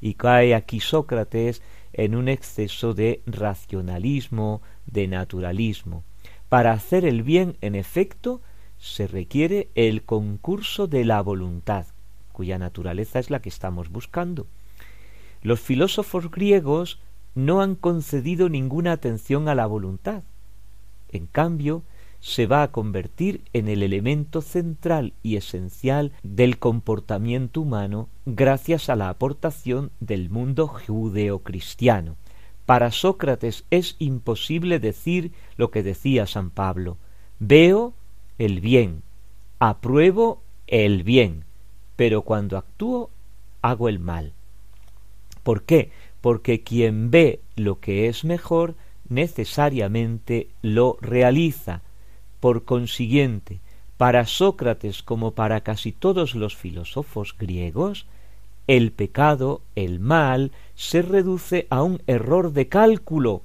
Y 0.00 0.14
cae 0.14 0.54
aquí 0.54 0.80
Sócrates 0.80 1.62
en 1.92 2.14
un 2.14 2.28
exceso 2.28 2.94
de 2.94 3.22
racionalismo, 3.26 4.62
de 4.86 5.08
naturalismo. 5.08 6.04
Para 6.48 6.72
hacer 6.72 7.04
el 7.04 7.22
bien, 7.22 7.56
en 7.60 7.74
efecto, 7.74 8.40
se 8.78 9.06
requiere 9.06 9.68
el 9.74 10.04
concurso 10.04 10.86
de 10.86 11.04
la 11.04 11.20
voluntad, 11.22 11.86
cuya 12.32 12.58
naturaleza 12.58 13.18
es 13.18 13.30
la 13.30 13.40
que 13.40 13.48
estamos 13.48 13.88
buscando. 13.88 14.46
Los 15.42 15.60
filósofos 15.60 16.30
griegos 16.30 17.00
no 17.34 17.60
han 17.60 17.74
concedido 17.74 18.48
ninguna 18.48 18.92
atención 18.92 19.48
a 19.48 19.54
la 19.54 19.66
voluntad. 19.66 20.22
En 21.08 21.26
cambio, 21.26 21.82
se 22.20 22.46
va 22.46 22.62
a 22.62 22.72
convertir 22.72 23.42
en 23.52 23.68
el 23.68 23.82
elemento 23.82 24.40
central 24.40 25.12
y 25.22 25.36
esencial 25.36 26.12
del 26.22 26.58
comportamiento 26.58 27.60
humano 27.60 28.08
gracias 28.24 28.88
a 28.88 28.96
la 28.96 29.08
aportación 29.08 29.90
del 30.00 30.30
mundo 30.30 30.66
judeocristiano. 30.66 32.16
Para 32.66 32.90
Sócrates 32.90 33.64
es 33.70 33.94
imposible 33.98 34.80
decir 34.80 35.32
lo 35.56 35.70
que 35.70 35.82
decía 35.82 36.26
San 36.26 36.50
Pablo, 36.50 36.98
veo 37.38 37.94
el 38.38 38.60
bien, 38.60 39.02
apruebo 39.58 40.42
el 40.66 41.04
bien, 41.04 41.44
pero 41.94 42.22
cuando 42.22 42.58
actúo 42.58 43.10
hago 43.62 43.88
el 43.88 43.98
mal. 43.98 44.32
¿Por 45.42 45.62
qué? 45.62 45.90
Porque 46.20 46.62
quien 46.62 47.10
ve 47.10 47.40
lo 47.54 47.78
que 47.78 48.08
es 48.08 48.24
mejor 48.24 48.74
necesariamente 49.08 50.48
lo 50.62 50.98
realiza. 51.00 51.82
Por 52.46 52.62
consiguiente, 52.62 53.58
para 53.96 54.24
Sócrates 54.24 55.02
como 55.02 55.32
para 55.32 55.62
casi 55.62 55.90
todos 55.90 56.36
los 56.36 56.54
filósofos 56.54 57.34
griegos, 57.36 58.06
el 58.68 58.92
pecado, 58.92 59.62
el 59.74 59.98
mal, 59.98 60.52
se 60.76 61.02
reduce 61.02 61.66
a 61.70 61.82
un 61.82 62.00
error 62.06 62.52
de 62.52 62.68
cálculo, 62.68 63.42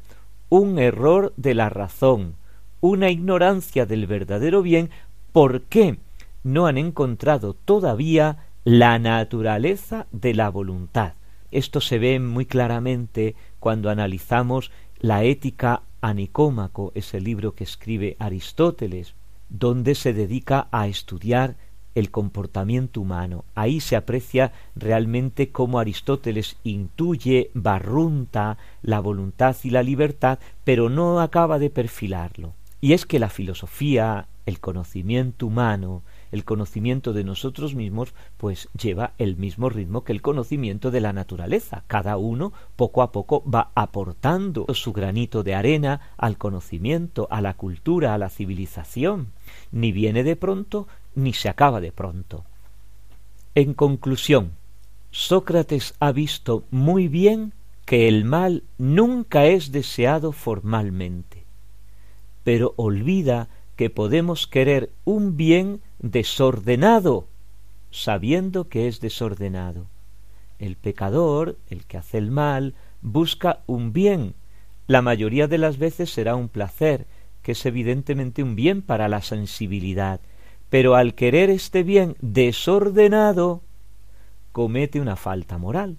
un 0.49 0.77
error 0.77 1.33
de 1.35 1.55
la 1.55 1.69
razón, 1.69 2.35
una 2.79 3.09
ignorancia 3.09 3.87
del 3.87 4.05
verdadero 4.05 4.61
bien, 4.61 4.91
porque 5.31 5.97
no 6.43 6.67
han 6.67 6.77
encontrado 6.77 7.55
todavía 7.55 8.45
la 8.65 8.99
naturaleza 8.99 10.05
de 10.11 10.35
la 10.35 10.49
voluntad. 10.49 11.13
Esto 11.49 11.81
se 11.81 11.97
ve 11.97 12.19
muy 12.19 12.45
claramente 12.45 13.33
cuando 13.59 13.89
analizamos 13.89 14.69
la 14.99 15.23
ética 15.23 15.81
a 16.01 16.13
Nicómaco, 16.13 16.91
ese 16.95 17.21
libro 17.21 17.53
que 17.55 17.63
escribe 17.63 18.17
Aristóteles, 18.19 19.13
donde 19.49 19.95
se 19.95 20.13
dedica 20.13 20.67
a 20.71 20.87
estudiar 20.87 21.55
el 21.95 22.09
comportamiento 22.09 23.01
humano. 23.01 23.43
Ahí 23.55 23.79
se 23.79 23.95
aprecia 23.95 24.53
realmente 24.75 25.49
cómo 25.51 25.79
Aristóteles 25.79 26.57
intuye, 26.63 27.51
barrunta 27.53 28.57
la 28.81 28.99
voluntad 28.99 29.55
y 29.63 29.69
la 29.69 29.83
libertad, 29.83 30.39
pero 30.63 30.89
no 30.89 31.19
acaba 31.19 31.59
de 31.59 31.69
perfilarlo. 31.69 32.53
Y 32.79 32.93
es 32.93 33.05
que 33.05 33.19
la 33.19 33.29
filosofía, 33.29 34.27
el 34.45 34.59
conocimiento 34.59 35.45
humano, 35.45 36.01
el 36.31 36.45
conocimiento 36.45 37.13
de 37.13 37.23
nosotros 37.23 37.75
mismos, 37.75 38.13
pues 38.37 38.69
lleva 38.79 39.13
el 39.17 39.37
mismo 39.37 39.69
ritmo 39.69 40.03
que 40.03 40.13
el 40.13 40.21
conocimiento 40.21 40.91
de 40.91 41.01
la 41.01 41.13
naturaleza. 41.13 41.83
Cada 41.87 42.17
uno 42.17 42.53
poco 42.75 43.01
a 43.01 43.11
poco 43.11 43.43
va 43.49 43.71
aportando 43.75 44.65
su 44.73 44.93
granito 44.93 45.43
de 45.43 45.55
arena 45.55 46.13
al 46.17 46.37
conocimiento, 46.37 47.27
a 47.31 47.41
la 47.41 47.55
cultura, 47.55 48.13
a 48.13 48.17
la 48.17 48.29
civilización. 48.29 49.27
Ni 49.71 49.91
viene 49.91 50.23
de 50.23 50.35
pronto, 50.35 50.87
ni 51.15 51.33
se 51.33 51.49
acaba 51.49 51.81
de 51.81 51.91
pronto. 51.91 52.45
En 53.55 53.73
conclusión, 53.73 54.53
Sócrates 55.11 55.93
ha 55.99 56.13
visto 56.13 56.63
muy 56.71 57.09
bien 57.09 57.53
que 57.85 58.07
el 58.07 58.23
mal 58.23 58.63
nunca 58.77 59.45
es 59.45 59.73
deseado 59.73 60.31
formalmente, 60.31 61.43
pero 62.45 62.73
olvida 62.77 63.49
que 63.81 63.89
podemos 63.89 64.45
querer 64.45 64.91
un 65.05 65.37
bien 65.37 65.81
desordenado, 65.97 67.25
sabiendo 67.89 68.69
que 68.69 68.87
es 68.87 69.01
desordenado. 69.01 69.87
El 70.59 70.75
pecador, 70.75 71.57
el 71.67 71.85
que 71.85 71.97
hace 71.97 72.19
el 72.19 72.29
mal, 72.29 72.75
busca 73.01 73.61
un 73.65 73.91
bien. 73.91 74.35
La 74.85 75.01
mayoría 75.01 75.47
de 75.47 75.57
las 75.57 75.79
veces 75.79 76.11
será 76.11 76.35
un 76.35 76.47
placer, 76.47 77.07
que 77.41 77.53
es 77.53 77.65
evidentemente 77.65 78.43
un 78.43 78.55
bien 78.55 78.83
para 78.83 79.09
la 79.09 79.23
sensibilidad, 79.23 80.19
pero 80.69 80.93
al 80.93 81.15
querer 81.15 81.49
este 81.49 81.81
bien 81.81 82.15
desordenado, 82.21 83.63
comete 84.51 85.01
una 85.01 85.15
falta 85.15 85.57
moral. 85.57 85.97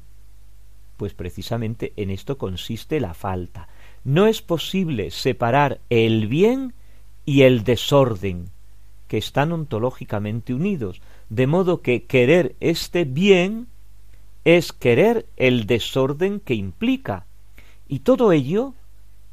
Pues 0.98 1.14
precisamente 1.14 1.94
en 1.96 2.10
esto 2.10 2.38
consiste 2.38 3.00
la 3.00 3.12
falta. 3.12 3.66
No 4.04 4.28
es 4.28 4.40
posible 4.40 5.10
separar 5.10 5.80
el 5.90 6.28
bien 6.28 6.74
y 7.24 7.42
el 7.42 7.64
desorden, 7.64 8.50
que 9.08 9.18
están 9.18 9.52
ontológicamente 9.52 10.54
unidos, 10.54 11.00
de 11.28 11.46
modo 11.46 11.82
que 11.82 12.04
querer 12.04 12.56
este 12.60 13.04
bien 13.04 13.68
es 14.44 14.72
querer 14.72 15.26
el 15.36 15.66
desorden 15.66 16.40
que 16.40 16.54
implica. 16.54 17.26
Y 17.88 18.00
todo 18.00 18.32
ello 18.32 18.74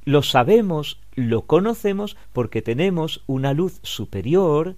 lo 0.06 0.22
sabemos, 0.22 1.00
lo 1.16 1.44
conocemos 1.44 2.18
porque 2.34 2.62
tenemos 2.62 3.24
una 3.28 3.54
luz 3.54 3.80
superior, 3.84 4.76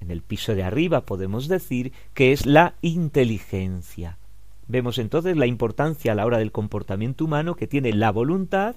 en 0.00 0.10
el 0.10 0.22
piso 0.22 0.54
de 0.54 0.64
arriba 0.64 1.02
podemos 1.02 1.46
decir 1.46 1.92
que 2.14 2.32
es 2.32 2.44
la 2.44 2.74
inteligencia. 2.82 4.18
Vemos 4.66 4.98
entonces 4.98 5.36
la 5.36 5.46
importancia 5.46 6.12
a 6.12 6.14
la 6.14 6.26
hora 6.26 6.38
del 6.38 6.52
comportamiento 6.52 7.24
humano 7.24 7.54
que 7.54 7.66
tiene 7.66 7.92
la 7.92 8.10
voluntad 8.10 8.76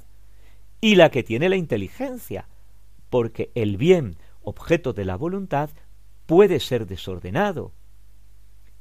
y 0.82 0.96
la 0.96 1.10
que 1.10 1.24
tiene 1.24 1.50
la 1.50 1.56
inteligencia, 1.56 2.48
porque 3.10 3.52
el 3.56 3.78
bien 3.78 4.18
objeto 4.42 4.94
de 4.94 5.06
la 5.06 5.16
voluntad 5.16 5.70
puede 6.26 6.60
ser 6.60 6.86
desordenado. 6.88 7.74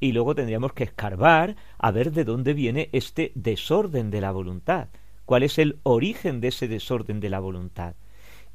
Y 0.01 0.13
luego 0.13 0.35
tendríamos 0.35 0.73
que 0.73 0.85
escarbar 0.85 1.57
a 1.79 1.91
ver 1.91 2.13
de 2.13 2.25
dónde 2.25 2.53
viene 2.53 2.91
este 2.93 3.33
desorden 3.35 4.11
de 4.11 4.21
la 4.21 4.33
voluntad, 4.33 4.89
cuál 5.25 5.43
es 5.43 5.59
el 5.59 5.79
origen 5.83 6.41
de 6.41 6.49
ese 6.49 6.69
desorden 6.69 7.21
de 7.21 7.31
la 7.31 7.41
voluntad 7.41 7.95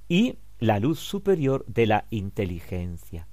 y 0.07 0.37
la 0.59 0.79
luz 0.79 0.99
superior 0.99 1.65
de 1.67 1.87
la 1.87 2.05
inteligencia. 2.09 3.27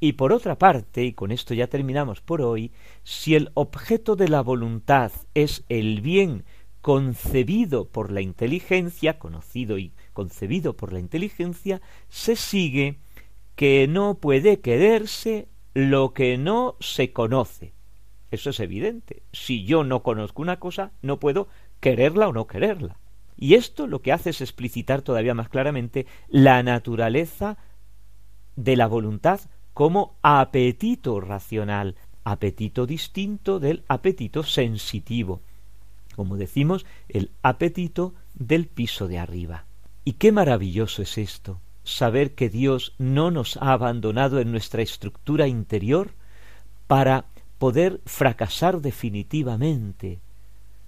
Y 0.00 0.14
por 0.14 0.32
otra 0.32 0.56
parte, 0.56 1.04
y 1.04 1.12
con 1.12 1.30
esto 1.30 1.52
ya 1.52 1.66
terminamos 1.66 2.22
por 2.22 2.40
hoy, 2.40 2.72
si 3.02 3.34
el 3.34 3.50
objeto 3.52 4.16
de 4.16 4.28
la 4.28 4.40
voluntad 4.40 5.12
es 5.34 5.64
el 5.68 6.00
bien 6.00 6.44
concebido 6.80 7.88
por 7.88 8.10
la 8.10 8.22
inteligencia, 8.22 9.18
conocido 9.18 9.76
y 9.76 9.92
concebido 10.12 10.76
por 10.76 10.92
la 10.92 11.00
inteligencia, 11.00 11.80
se 12.08 12.36
sigue 12.36 12.98
que 13.56 13.86
no 13.88 14.14
puede 14.14 14.60
quererse 14.60 15.48
lo 15.74 16.12
que 16.12 16.38
no 16.38 16.76
se 16.80 17.12
conoce. 17.12 17.72
Eso 18.30 18.50
es 18.50 18.60
evidente. 18.60 19.22
Si 19.32 19.64
yo 19.64 19.84
no 19.84 20.02
conozco 20.02 20.42
una 20.42 20.58
cosa, 20.58 20.92
no 21.02 21.18
puedo 21.18 21.48
quererla 21.80 22.28
o 22.28 22.32
no 22.32 22.46
quererla. 22.46 22.98
Y 23.36 23.54
esto 23.54 23.86
lo 23.86 24.02
que 24.02 24.12
hace 24.12 24.30
es 24.30 24.40
explicitar 24.40 25.02
todavía 25.02 25.34
más 25.34 25.48
claramente 25.48 26.06
la 26.28 26.62
naturaleza 26.62 27.56
de 28.56 28.76
la 28.76 28.86
voluntad 28.86 29.40
como 29.72 30.18
apetito 30.22 31.20
racional, 31.20 31.96
apetito 32.22 32.86
distinto 32.86 33.58
del 33.58 33.84
apetito 33.88 34.42
sensitivo, 34.42 35.40
como 36.16 36.36
decimos, 36.36 36.84
el 37.08 37.30
apetito 37.42 38.14
del 38.34 38.66
piso 38.66 39.08
de 39.08 39.18
arriba. 39.18 39.64
Y 40.10 40.14
qué 40.14 40.32
maravilloso 40.32 41.02
es 41.02 41.18
esto, 41.18 41.60
saber 41.84 42.34
que 42.34 42.48
Dios 42.48 42.96
no 42.98 43.30
nos 43.30 43.56
ha 43.58 43.70
abandonado 43.70 44.40
en 44.40 44.50
nuestra 44.50 44.82
estructura 44.82 45.46
interior 45.46 46.14
para 46.88 47.26
poder 47.58 48.00
fracasar 48.06 48.80
definitivamente, 48.80 50.18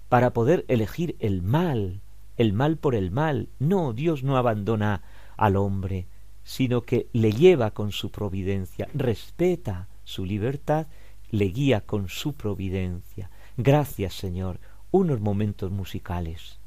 para 0.09 0.33
poder 0.33 0.65
elegir 0.67 1.15
el 1.19 1.41
mal, 1.41 2.01
el 2.35 2.51
mal 2.51 2.75
por 2.75 2.95
el 2.95 3.11
mal. 3.11 3.47
No, 3.59 3.93
Dios 3.93 4.23
no 4.23 4.35
abandona 4.35 5.03
al 5.37 5.55
hombre, 5.55 6.05
sino 6.43 6.81
que 6.81 7.07
le 7.13 7.31
lleva 7.31 7.71
con 7.71 7.93
su 7.93 8.11
providencia, 8.11 8.89
respeta 8.93 9.87
su 10.03 10.25
libertad, 10.25 10.87
le 11.31 11.45
guía 11.45 11.79
con 11.79 12.09
su 12.09 12.33
providencia. 12.33 13.31
Gracias, 13.55 14.15
Señor. 14.15 14.59
Unos 14.91 15.21
momentos 15.21 15.71
musicales. 15.71 16.59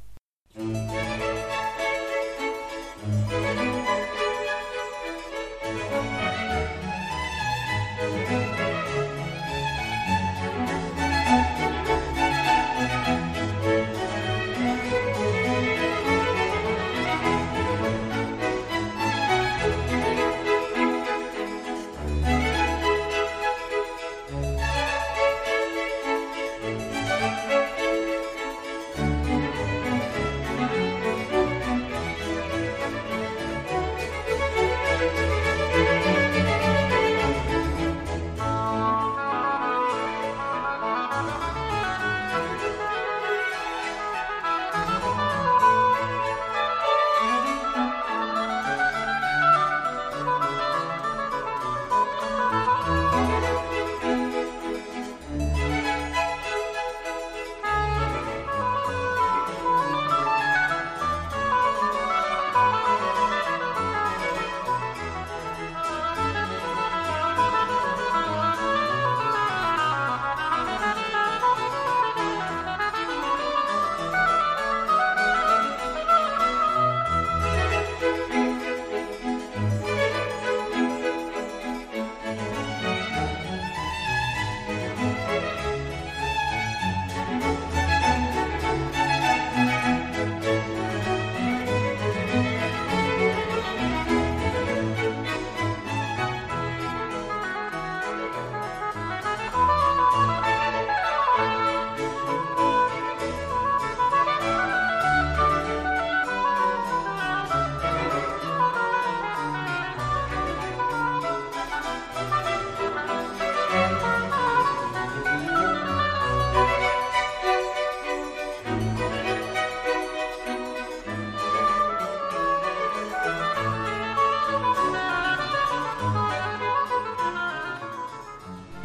Thank 3.07 3.30
you. 3.30 3.36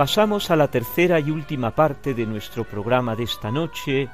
Pasamos 0.02 0.50
a 0.50 0.56
la 0.56 0.72
tercera 0.72 1.20
y 1.20 1.30
última 1.30 1.76
parte 1.76 2.16
de 2.16 2.26
nuestro 2.26 2.64
programa 2.64 3.16
de 3.16 3.26
esta 3.26 3.52
noche, 3.52 4.10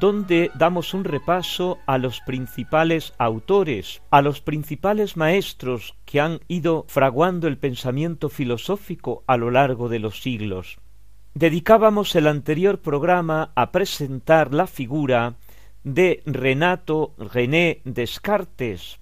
donde 0.00 0.50
damos 0.54 0.94
un 0.94 1.04
repaso 1.04 1.78
a 1.84 1.98
los 1.98 2.22
principales 2.22 3.12
autores, 3.18 4.00
a 4.08 4.22
los 4.22 4.40
principales 4.40 5.18
maestros 5.18 5.94
que 6.06 6.22
han 6.22 6.40
ido 6.48 6.86
fraguando 6.88 7.48
el 7.48 7.58
pensamiento 7.58 8.30
filosófico 8.30 9.24
a 9.26 9.36
lo 9.36 9.50
largo 9.50 9.90
de 9.90 9.98
los 9.98 10.22
siglos. 10.22 10.78
Dedicábamos 11.34 12.16
el 12.16 12.28
anterior 12.28 12.80
programa 12.80 13.52
a 13.56 13.72
presentar 13.72 14.54
la 14.54 14.66
figura 14.66 15.34
de 15.84 16.22
Renato 16.24 17.14
René 17.18 17.82
Descartes, 17.84 19.00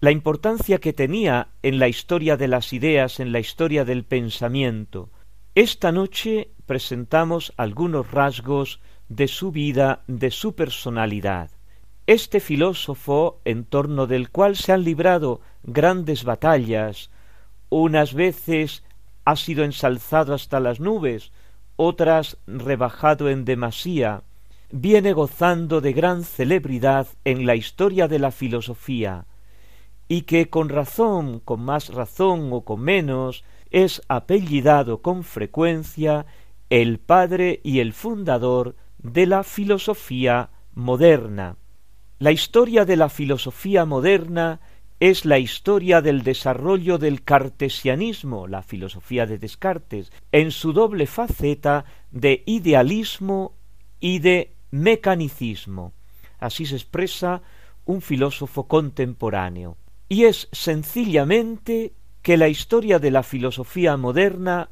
la 0.00 0.10
importancia 0.10 0.78
que 0.78 0.92
tenía 0.92 1.50
en 1.62 1.78
la 1.78 1.86
historia 1.86 2.36
de 2.36 2.48
las 2.48 2.72
ideas, 2.72 3.20
en 3.20 3.30
la 3.30 3.38
historia 3.38 3.84
del 3.84 4.02
pensamiento. 4.02 5.10
Esta 5.56 5.90
noche 5.90 6.50
presentamos 6.66 7.54
algunos 7.56 8.10
rasgos 8.10 8.78
de 9.08 9.26
su 9.26 9.52
vida, 9.52 10.02
de 10.06 10.30
su 10.30 10.54
personalidad. 10.54 11.50
Este 12.06 12.40
filósofo, 12.40 13.40
en 13.46 13.64
torno 13.64 14.06
del 14.06 14.28
cual 14.28 14.56
se 14.56 14.72
han 14.72 14.84
librado 14.84 15.40
grandes 15.62 16.24
batallas, 16.24 17.08
unas 17.70 18.12
veces 18.12 18.84
ha 19.24 19.34
sido 19.34 19.64
ensalzado 19.64 20.34
hasta 20.34 20.60
las 20.60 20.78
nubes, 20.78 21.32
otras 21.76 22.36
rebajado 22.46 23.30
en 23.30 23.46
demasía, 23.46 24.24
viene 24.70 25.14
gozando 25.14 25.80
de 25.80 25.94
gran 25.94 26.24
celebridad 26.24 27.06
en 27.24 27.46
la 27.46 27.54
historia 27.54 28.08
de 28.08 28.18
la 28.18 28.30
filosofía, 28.30 29.24
y 30.08 30.22
que 30.22 30.48
con 30.48 30.68
razón, 30.68 31.40
con 31.40 31.60
más 31.60 31.88
razón 31.92 32.50
o 32.52 32.62
con 32.62 32.80
menos, 32.80 33.44
es 33.70 34.02
apellidado 34.08 35.02
con 35.02 35.24
frecuencia 35.24 36.26
el 36.70 36.98
padre 36.98 37.60
y 37.62 37.80
el 37.80 37.92
fundador 37.92 38.76
de 38.98 39.26
la 39.26 39.42
filosofía 39.42 40.50
moderna. 40.74 41.56
La 42.18 42.32
historia 42.32 42.84
de 42.84 42.96
la 42.96 43.08
filosofía 43.08 43.84
moderna 43.84 44.60
es 44.98 45.26
la 45.26 45.38
historia 45.38 46.00
del 46.00 46.22
desarrollo 46.22 46.96
del 46.96 47.22
cartesianismo, 47.22 48.46
la 48.46 48.62
filosofía 48.62 49.26
de 49.26 49.38
Descartes, 49.38 50.10
en 50.32 50.50
su 50.50 50.72
doble 50.72 51.06
faceta 51.06 51.84
de 52.10 52.42
idealismo 52.46 53.54
y 54.00 54.20
de 54.20 54.54
mecanicismo. 54.70 55.92
Así 56.38 56.64
se 56.64 56.76
expresa 56.76 57.42
un 57.84 58.00
filósofo 58.00 58.66
contemporáneo. 58.66 59.76
Y 60.08 60.24
es 60.24 60.48
sencillamente 60.52 61.92
que 62.22 62.36
la 62.36 62.48
historia 62.48 62.98
de 62.98 63.10
la 63.10 63.22
filosofía 63.22 63.96
moderna 63.96 64.70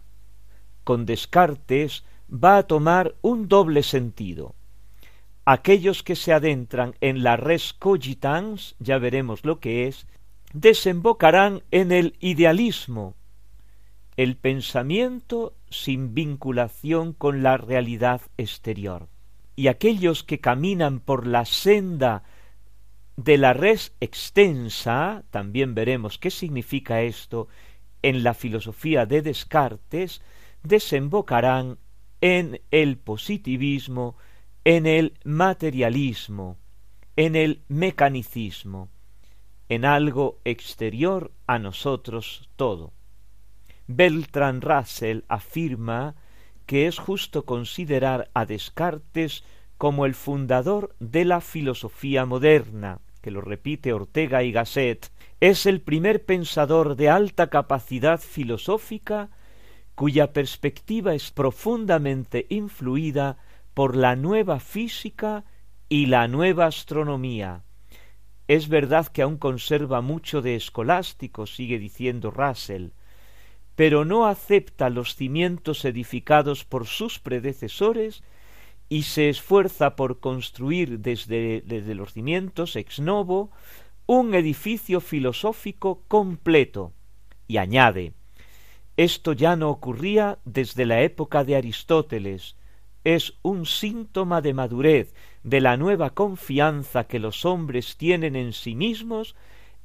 con 0.84 1.06
Descartes 1.06 2.04
va 2.32 2.58
a 2.58 2.62
tomar 2.64 3.14
un 3.22 3.48
doble 3.48 3.82
sentido. 3.82 4.54
Aquellos 5.44 6.02
que 6.02 6.16
se 6.16 6.32
adentran 6.32 6.94
en 7.00 7.22
la 7.22 7.36
res 7.36 7.74
cogitans, 7.74 8.76
ya 8.78 8.98
veremos 8.98 9.44
lo 9.44 9.60
que 9.60 9.86
es, 9.86 10.06
desembocarán 10.52 11.62
en 11.70 11.92
el 11.92 12.16
idealismo, 12.20 13.14
el 14.16 14.36
pensamiento 14.36 15.54
sin 15.68 16.14
vinculación 16.14 17.12
con 17.12 17.42
la 17.42 17.56
realidad 17.56 18.20
exterior. 18.36 19.08
Y 19.56 19.66
aquellos 19.66 20.24
que 20.24 20.40
caminan 20.40 21.00
por 21.00 21.26
la 21.26 21.44
senda 21.44 22.22
de 23.16 23.38
la 23.38 23.52
res 23.52 23.94
extensa, 24.00 25.24
también 25.30 25.74
veremos 25.74 26.18
qué 26.18 26.30
significa 26.30 27.02
esto 27.02 27.48
en 28.02 28.22
la 28.22 28.34
filosofía 28.34 29.06
de 29.06 29.22
Descartes, 29.22 30.20
desembocarán 30.62 31.78
en 32.20 32.60
el 32.70 32.98
positivismo, 32.98 34.16
en 34.64 34.86
el 34.86 35.14
materialismo, 35.24 36.58
en 37.16 37.36
el 37.36 37.62
mecanicismo, 37.68 38.88
en 39.68 39.84
algo 39.84 40.40
exterior 40.44 41.32
a 41.46 41.58
nosotros 41.58 42.48
todo. 42.56 42.92
Beltrán 43.86 44.60
Russell 44.60 45.20
afirma 45.28 46.14
que 46.66 46.86
es 46.86 46.98
justo 46.98 47.44
considerar 47.44 48.30
a 48.34 48.46
Descartes 48.46 49.44
como 49.76 50.06
el 50.06 50.14
fundador 50.14 50.94
de 50.98 51.24
la 51.24 51.40
filosofía 51.40 52.24
moderna, 52.24 53.00
que 53.24 53.30
lo 53.30 53.40
repite 53.40 53.94
Ortega 53.94 54.42
y 54.42 54.52
Gasset, 54.52 55.10
es 55.40 55.64
el 55.64 55.80
primer 55.80 56.26
pensador 56.26 56.94
de 56.94 57.08
alta 57.08 57.48
capacidad 57.48 58.20
filosófica 58.20 59.30
cuya 59.94 60.34
perspectiva 60.34 61.14
es 61.14 61.30
profundamente 61.30 62.44
influida 62.50 63.38
por 63.72 63.96
la 63.96 64.14
nueva 64.14 64.60
física 64.60 65.46
y 65.88 66.04
la 66.04 66.28
nueva 66.28 66.66
astronomía. 66.66 67.62
Es 68.46 68.68
verdad 68.68 69.06
que 69.06 69.22
aún 69.22 69.38
conserva 69.38 70.02
mucho 70.02 70.42
de 70.42 70.54
escolástico, 70.54 71.46
sigue 71.46 71.78
diciendo 71.78 72.30
Russell, 72.30 72.88
pero 73.74 74.04
no 74.04 74.26
acepta 74.26 74.90
los 74.90 75.16
cimientos 75.16 75.86
edificados 75.86 76.66
por 76.66 76.86
sus 76.86 77.20
predecesores 77.20 78.22
y 78.94 79.02
se 79.02 79.28
esfuerza 79.28 79.96
por 79.96 80.20
construir 80.20 81.00
desde, 81.00 81.62
desde 81.66 81.96
los 81.96 82.12
cimientos 82.12 82.76
ex 82.76 83.00
novo 83.00 83.50
un 84.06 84.36
edificio 84.36 85.00
filosófico 85.00 86.04
completo. 86.06 86.92
Y 87.48 87.56
añade, 87.56 88.12
esto 88.96 89.32
ya 89.32 89.56
no 89.56 89.70
ocurría 89.70 90.38
desde 90.44 90.86
la 90.86 91.02
época 91.02 91.42
de 91.42 91.56
Aristóteles, 91.56 92.54
es 93.02 93.34
un 93.42 93.66
síntoma 93.66 94.40
de 94.40 94.54
madurez, 94.54 95.12
de 95.42 95.60
la 95.60 95.76
nueva 95.76 96.10
confianza 96.10 97.08
que 97.08 97.18
los 97.18 97.44
hombres 97.44 97.96
tienen 97.96 98.36
en 98.36 98.52
sí 98.52 98.76
mismos, 98.76 99.34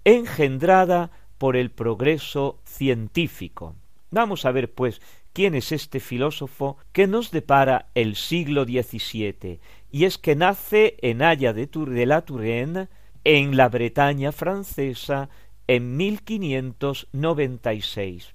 engendrada 0.04 1.10
por 1.40 1.56
el 1.56 1.72
progreso 1.72 2.60
científico. 2.64 3.74
Vamos 4.12 4.46
a 4.46 4.52
ver, 4.52 4.72
pues, 4.72 5.02
este 5.46 6.00
filósofo 6.00 6.78
que 6.92 7.08
nos 7.08 7.32
depara 7.32 7.88
el 7.96 8.16
siglo 8.16 8.66
XVII, 8.66 9.60
y 9.92 10.06
es 10.06 10.18
que 10.18 10.36
nace 10.36 10.98
en 11.02 11.22
Haya 11.22 11.54
de, 11.54 11.68
de 11.68 12.06
la 12.06 12.22
Touraine, 12.22 12.90
en 13.24 13.56
la 13.56 13.70
Bretaña 13.70 14.32
francesa, 14.32 15.30
en 15.68 15.98
1596. 15.98 18.34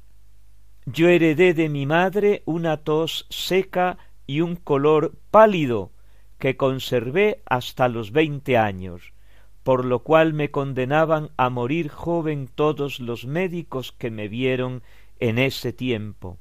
Yo 0.87 1.09
heredé 1.09 1.55
de 1.55 1.69
mi 1.69 1.87
madre 1.87 2.43
una 2.47 2.79
tos 2.79 3.27
seca 3.29 3.99
y 4.27 4.41
un 4.41 4.57
color 4.57 5.15
pálido 5.31 5.93
que 6.39 6.57
conservé 6.57 7.43
hasta 7.47 7.89
los 7.89 8.13
veinte 8.13 8.57
años, 8.57 9.13
por 9.63 9.85
lo 9.85 10.01
cual 10.01 10.33
me 10.33 10.51
condenaban 10.51 11.31
a 11.37 11.51
morir 11.51 11.89
joven 11.89 12.49
todos 12.55 13.01
los 13.01 13.27
médicos 13.27 13.93
que 13.93 14.11
me 14.11 14.29
vieron 14.29 14.83
en 15.21 15.39
ese 15.39 15.73
tiempo. 15.73 16.39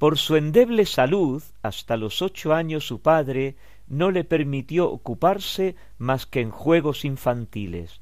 Por 0.00 0.16
su 0.16 0.36
endeble 0.36 0.86
salud, 0.86 1.42
hasta 1.60 1.98
los 1.98 2.22
ocho 2.22 2.54
años 2.54 2.86
su 2.86 3.02
padre 3.02 3.56
no 3.86 4.10
le 4.10 4.24
permitió 4.24 4.90
ocuparse 4.90 5.76
más 5.98 6.24
que 6.24 6.40
en 6.40 6.50
juegos 6.50 7.04
infantiles, 7.04 8.00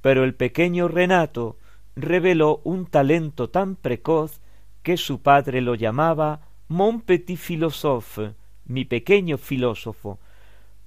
pero 0.00 0.24
el 0.24 0.34
pequeño 0.34 0.88
Renato 0.88 1.58
reveló 1.96 2.62
un 2.64 2.86
talento 2.86 3.50
tan 3.50 3.76
precoz 3.76 4.40
que 4.82 4.96
su 4.96 5.20
padre 5.20 5.60
lo 5.60 5.74
llamaba 5.74 6.48
mon 6.68 7.02
petit 7.02 7.38
philosophe, 7.38 8.32
mi 8.64 8.86
pequeño 8.86 9.36
filósofo, 9.36 10.18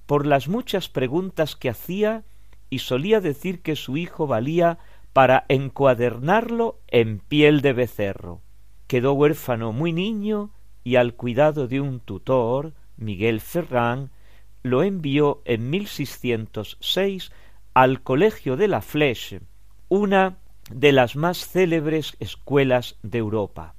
por 0.06 0.26
las 0.26 0.48
muchas 0.48 0.88
preguntas 0.88 1.54
que 1.54 1.70
hacía 1.70 2.24
y 2.68 2.80
solía 2.80 3.20
decir 3.20 3.62
que 3.62 3.76
su 3.76 3.96
hijo 3.96 4.26
valía 4.26 4.78
para 5.12 5.44
encuadernarlo 5.48 6.80
en 6.88 7.20
piel 7.20 7.60
de 7.60 7.74
becerro. 7.74 8.40
Quedó 8.88 9.12
huérfano 9.12 9.72
muy 9.72 9.92
niño 9.92 10.50
y 10.82 10.96
al 10.96 11.14
cuidado 11.14 11.68
de 11.68 11.82
un 11.82 12.00
tutor, 12.00 12.72
Miguel 12.96 13.42
Ferrán, 13.42 14.10
lo 14.62 14.82
envió 14.82 15.42
en 15.44 15.68
1606 15.68 17.30
al 17.74 18.02
Colegio 18.02 18.56
de 18.56 18.66
la 18.66 18.80
Flèche, 18.80 19.42
una 19.90 20.38
de 20.70 20.92
las 20.92 21.16
más 21.16 21.46
célebres 21.46 22.16
escuelas 22.18 22.96
de 23.02 23.18
Europa, 23.18 23.74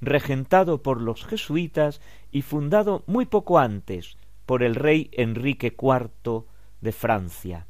regentado 0.00 0.82
por 0.82 1.02
los 1.02 1.26
jesuitas 1.26 2.00
y 2.32 2.40
fundado 2.40 3.04
muy 3.06 3.26
poco 3.26 3.58
antes 3.58 4.16
por 4.46 4.62
el 4.62 4.74
rey 4.74 5.10
Enrique 5.12 5.76
IV 5.78 6.44
de 6.80 6.92
Francia. 6.92 7.66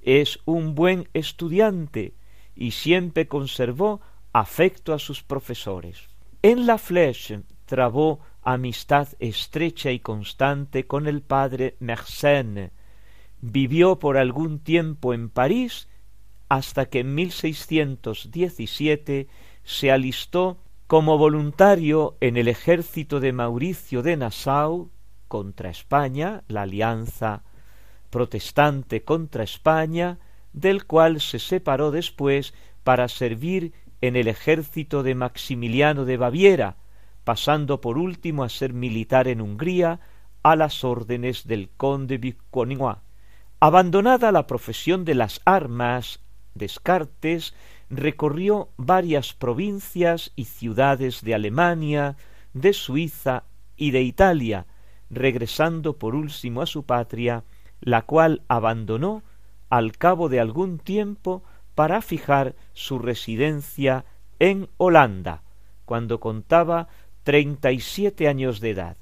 Es 0.00 0.40
un 0.44 0.74
buen 0.74 1.08
estudiante 1.14 2.14
y 2.56 2.72
siempre 2.72 3.28
conservó 3.28 4.00
afecto 4.32 4.92
a 4.92 4.98
sus 4.98 5.22
profesores. 5.22 6.08
En 6.42 6.66
la 6.66 6.78
Flèche 6.78 7.42
trabó 7.66 8.18
amistad 8.42 9.08
estrecha 9.18 9.90
y 9.90 10.00
constante 10.00 10.86
con 10.86 11.06
el 11.06 11.22
padre 11.22 11.76
Mersenne. 11.80 12.72
Vivió 13.40 13.98
por 13.98 14.16
algún 14.16 14.58
tiempo 14.58 15.14
en 15.14 15.28
París 15.28 15.88
hasta 16.48 16.86
que 16.86 17.00
en 17.00 17.14
1617 17.14 19.28
se 19.64 19.92
alistó 19.92 20.56
como 20.86 21.18
voluntario 21.18 22.16
en 22.20 22.38
el 22.38 22.48
ejército 22.48 23.20
de 23.20 23.34
Mauricio 23.34 24.02
de 24.02 24.16
Nassau 24.16 24.88
contra 25.28 25.68
España, 25.68 26.42
la 26.48 26.62
alianza 26.62 27.42
protestante 28.08 29.04
contra 29.04 29.44
España, 29.44 30.18
del 30.54 30.86
cual 30.86 31.20
se 31.20 31.38
separó 31.38 31.90
después 31.90 32.54
para 32.82 33.08
servir 33.08 33.74
en 34.00 34.16
el 34.16 34.28
ejército 34.28 35.02
de 35.02 35.14
Maximiliano 35.14 36.04
de 36.04 36.16
Baviera, 36.16 36.76
pasando 37.24 37.80
por 37.80 37.98
último 37.98 38.44
a 38.44 38.48
ser 38.48 38.72
militar 38.72 39.28
en 39.28 39.40
Hungría 39.40 40.00
a 40.42 40.56
las 40.56 40.84
órdenes 40.84 41.46
del 41.46 41.68
conde 41.76 42.18
Vicoignois. 42.18 42.98
Abandonada 43.60 44.30
la 44.32 44.46
profesión 44.46 45.04
de 45.04 45.14
las 45.14 45.40
armas, 45.44 46.20
Descartes 46.54 47.54
recorrió 47.90 48.68
varias 48.76 49.32
provincias 49.34 50.32
y 50.36 50.44
ciudades 50.44 51.22
de 51.22 51.34
Alemania, 51.34 52.16
de 52.52 52.72
Suiza 52.72 53.44
y 53.76 53.90
de 53.90 54.02
Italia, 54.02 54.66
regresando 55.10 55.98
por 55.98 56.14
último 56.14 56.62
a 56.62 56.66
su 56.66 56.84
patria, 56.84 57.44
la 57.80 58.02
cual 58.02 58.42
abandonó 58.48 59.22
al 59.70 59.96
cabo 59.96 60.28
de 60.28 60.40
algún 60.40 60.78
tiempo 60.78 61.42
para 61.78 62.02
fijar 62.02 62.56
su 62.72 62.98
residencia 62.98 64.04
en 64.40 64.68
Holanda, 64.78 65.44
cuando 65.84 66.18
contaba 66.18 66.88
treinta 67.22 67.70
y 67.70 67.78
siete 67.78 68.26
años 68.26 68.58
de 68.58 68.70
edad. 68.70 68.96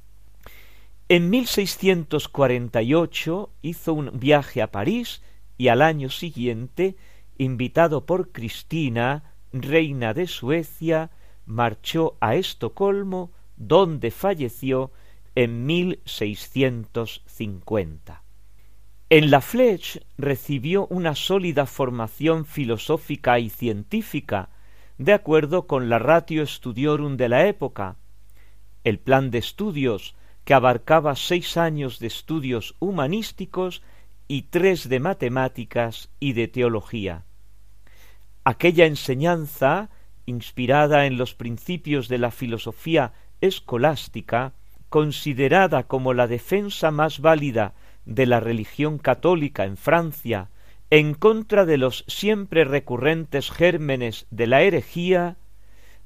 En 1.09 1.31
1648 1.31 3.51
hizo 3.63 3.95
un 3.95 4.21
viaje 4.21 4.61
a 4.61 4.71
París 4.71 5.23
y 5.57 5.69
al 5.69 5.81
año 5.81 6.11
siguiente, 6.11 6.97
invitado 7.39 8.05
por 8.05 8.31
Cristina, 8.31 9.33
reina 9.55 10.13
de 10.13 10.27
Suecia, 10.27 11.11
marchó 11.47 12.19
a 12.21 12.35
Estocolmo, 12.35 13.33
donde 13.57 14.11
falleció 14.11 14.93
en 15.35 15.65
1650. 15.65 18.26
En 19.09 19.31
la 19.31 19.41
Fleche 19.41 20.03
recibió 20.19 20.89
una 20.89 21.15
sólida 21.15 21.67
formación 21.67 22.45
filosófica 22.45 23.39
y 23.39 23.51
científica, 23.51 24.49
de 24.99 25.13
acuerdo 25.13 25.69
con 25.69 25.89
la 25.89 26.01
ratio 26.01 26.45
studiorum 26.45 27.17
de 27.17 27.29
la 27.29 27.47
época. 27.47 27.95
El 28.83 28.99
plan 28.99 29.31
de 29.31 29.39
estudios 29.39 30.17
que 30.45 30.55
abarcaba 30.55 31.15
seis 31.15 31.57
años 31.57 32.01
de 32.01 32.09
estudios 32.09 32.75
humanísticos 32.81 33.81
y 34.27 34.43
tres 34.43 34.89
de 34.89 34.99
matemáticas 34.99 36.11
y 36.19 36.33
de 36.33 36.49
teología. 36.49 37.23
Aquella 38.43 38.87
enseñanza, 38.87 39.89
inspirada 40.25 41.07
en 41.07 41.17
los 41.17 41.33
principios 41.33 42.09
de 42.09 42.19
la 42.19 42.33
filosofía 42.33 43.13
escolástica, 43.41 44.55
considerada 44.89 45.85
como 45.85 46.13
la 46.13 46.27
defensa 46.27 46.91
más 46.91 47.21
válida 47.21 47.75
de 48.07 48.27
la 48.27 48.41
religión 48.41 48.99
católica 48.99 49.65
en 49.65 49.77
Francia, 49.77 50.49
en 50.91 51.15
contra 51.15 51.67
de 51.67 51.77
los 51.77 52.05
siempre 52.07 52.65
recurrentes 52.65 53.51
gérmenes 53.51 54.27
de 54.31 54.47
la 54.47 54.63
herejía, 54.63 55.37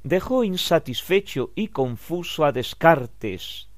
dejó 0.02 0.42
insatisfecho 0.42 1.52
y 1.54 1.68
confuso 1.68 2.44
a 2.44 2.52
Descartes, 2.52 3.68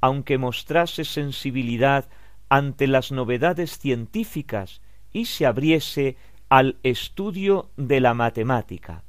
aunque 0.00 0.36
mostrase 0.36 1.04
sensibilidad 1.04 2.08
ante 2.50 2.86
las 2.86 3.12
novedades 3.12 3.78
científicas 3.78 4.82
y 5.10 5.24
se 5.24 5.46
abriese 5.46 6.16
al 6.50 6.76
estudio 6.82 7.70
de 7.78 8.00
la 8.00 8.12
matemática. 8.12 9.04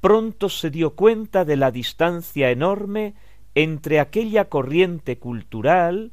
Pronto 0.00 0.48
se 0.48 0.70
dio 0.70 0.96
cuenta 0.96 1.44
de 1.44 1.56
la 1.56 1.70
distancia 1.70 2.50
enorme 2.50 3.14
entre 3.54 4.00
aquella 4.00 4.46
corriente 4.46 5.18
cultural, 5.18 6.12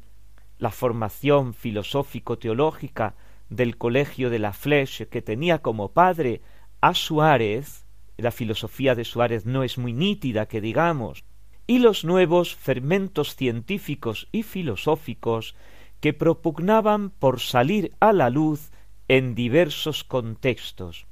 la 0.58 0.70
formación 0.70 1.54
filosófico-teológica 1.54 3.14
del 3.48 3.78
Colegio 3.78 4.30
de 4.30 4.38
la 4.38 4.52
Fleche 4.52 5.08
que 5.08 5.22
tenía 5.22 5.60
como 5.60 5.92
padre 5.92 6.42
a 6.80 6.94
Suárez, 6.94 7.86
la 8.16 8.30
filosofía 8.30 8.94
de 8.94 9.04
Suárez 9.04 9.46
no 9.46 9.62
es 9.62 9.78
muy 9.78 9.92
nítida 9.92 10.46
que 10.46 10.60
digamos, 10.60 11.24
y 11.66 11.78
los 11.78 12.04
nuevos 12.04 12.54
fermentos 12.54 13.36
científicos 13.36 14.28
y 14.32 14.42
filosóficos 14.42 15.54
que 16.00 16.12
propugnaban 16.12 17.10
por 17.10 17.40
salir 17.40 17.92
a 18.00 18.12
la 18.12 18.30
luz 18.30 18.70
en 19.08 19.34
diversos 19.34 20.04
contextos. 20.04 21.06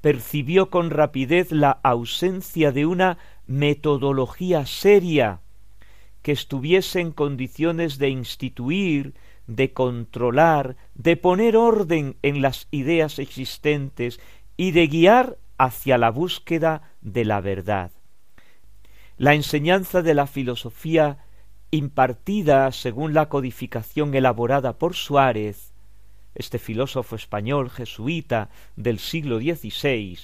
Percibió 0.00 0.70
con 0.70 0.90
rapidez 0.90 1.50
la 1.52 1.70
ausencia 1.82 2.72
de 2.72 2.86
una 2.86 3.18
metodología 3.46 4.66
seria 4.66 5.40
que 6.24 6.32
estuviese 6.32 7.00
en 7.00 7.12
condiciones 7.12 7.98
de 7.98 8.08
instituir, 8.08 9.12
de 9.46 9.74
controlar, 9.74 10.74
de 10.94 11.18
poner 11.18 11.54
orden 11.54 12.16
en 12.22 12.40
las 12.40 12.66
ideas 12.70 13.18
existentes 13.18 14.18
y 14.56 14.70
de 14.70 14.86
guiar 14.86 15.36
hacia 15.58 15.98
la 15.98 16.10
búsqueda 16.10 16.94
de 17.02 17.26
la 17.26 17.42
verdad. 17.42 17.90
La 19.18 19.34
enseñanza 19.34 20.00
de 20.00 20.14
la 20.14 20.26
filosofía 20.26 21.18
impartida 21.70 22.72
según 22.72 23.12
la 23.12 23.28
codificación 23.28 24.14
elaborada 24.14 24.78
por 24.78 24.94
Suárez, 24.94 25.74
este 26.34 26.58
filósofo 26.58 27.16
español 27.16 27.68
jesuita 27.68 28.48
del 28.76 28.98
siglo 28.98 29.40
XVI, 29.40 30.20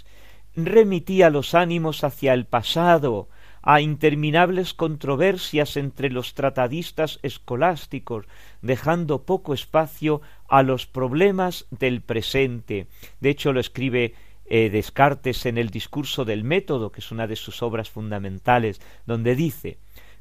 remitía 0.57 1.29
los 1.29 1.55
ánimos 1.55 2.05
hacia 2.05 2.33
el 2.33 2.47
pasado, 2.47 3.29
a 3.63 3.81
interminables 3.81 4.75
controversias 4.75 5.77
entre 5.77 6.11
los 6.11 6.35
tratadistas 6.35 7.19
escolásticos, 7.23 8.27
dejando 8.63 9.25
poco 9.25 9.55
espacio 9.55 10.23
a 10.49 10.63
los 10.63 10.87
problemas 10.87 11.67
del 11.71 12.01
presente. 12.01 12.87
De 13.21 13.31
hecho, 13.31 13.53
lo 13.53 13.61
escribe 13.61 14.15
eh, 14.47 14.71
Descartes 14.71 15.47
en 15.47 15.59
el 15.59 15.71
discurso 15.71 16.25
del 16.25 16.43
método, 16.43 16.91
que 16.91 17.01
es 17.01 17.13
una 17.13 17.27
de 17.27 17.37
sus 17.37 17.63
obras 17.63 17.91
fundamentales, 17.91 18.81
donde 19.07 19.35
dice 19.35 19.79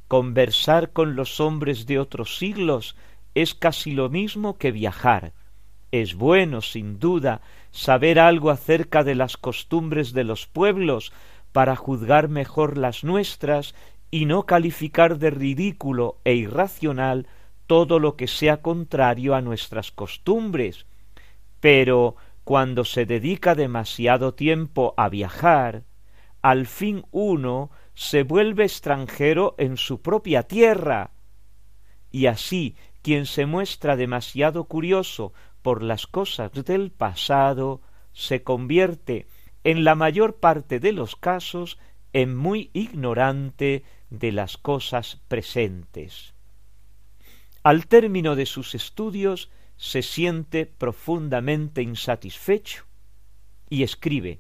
conversar 0.10 0.92
con 0.92 1.16
los 1.16 1.40
hombres 1.40 1.86
de 1.86 2.00
otros 2.00 2.38
siglos 2.40 2.96
es 3.36 3.54
casi 3.54 3.92
lo 3.92 4.10
mismo 4.10 4.58
que 4.58 4.72
viajar. 4.72 5.34
Es 5.92 6.16
bueno, 6.16 6.62
sin 6.62 7.00
duda, 7.00 7.42
saber 7.72 8.20
algo 8.20 8.50
acerca 8.50 9.04
de 9.04 9.14
las 9.14 9.38
costumbres 9.38 10.12
de 10.14 10.24
los 10.24 10.48
pueblos 10.48 11.14
para 11.52 11.76
juzgar 11.76 12.30
mejor 12.30 12.78
las 12.78 13.04
nuestras 13.04 13.76
y 14.12 14.26
no 14.26 14.46
calificar 14.46 15.18
de 15.18 15.30
ridículo 15.30 16.20
e 16.24 16.36
irracional 16.36 17.28
todo 17.68 18.00
lo 18.00 18.16
que 18.16 18.28
sea 18.28 18.62
contrario 18.62 19.36
a 19.36 19.42
nuestras 19.42 19.92
costumbres. 19.92 20.86
Pero 21.60 22.16
cuando 22.44 22.86
se 22.86 23.06
dedica 23.06 23.54
demasiado 23.54 24.34
tiempo 24.34 24.94
a 24.98 25.10
viajar, 25.10 25.84
al 26.42 26.66
fin 26.66 27.06
uno 27.12 27.70
se 27.94 28.24
vuelve 28.24 28.64
extranjero 28.64 29.56
en 29.58 29.78
su 29.78 30.02
propia 30.02 30.44
tierra. 30.44 31.12
Y 32.12 32.26
así 32.26 32.76
quien 33.02 33.26
se 33.26 33.46
muestra 33.46 33.96
demasiado 33.96 34.64
curioso 34.66 35.34
por 35.62 35.84
las 35.84 36.08
cosas 36.08 36.52
del 36.52 36.92
pasado 36.92 37.82
se 38.14 38.44
convierte 38.44 39.28
en 39.70 39.84
la 39.84 39.94
mayor 39.94 40.38
parte 40.38 40.80
de 40.80 40.92
los 40.92 41.16
casos 41.16 41.78
en 42.12 42.36
muy 42.36 42.72
ignorante 42.74 43.84
de 44.10 44.32
las 44.32 44.58
cosas 44.58 45.22
presentes. 45.28 46.34
Al 47.62 47.86
término 47.86 48.36
de 48.36 48.48
sus 48.48 48.74
estudios 48.74 49.52
se 49.78 50.02
siente 50.02 50.66
profundamente 50.66 51.84
insatisfecho 51.84 52.86
y 53.70 53.84
escribe 53.84 54.40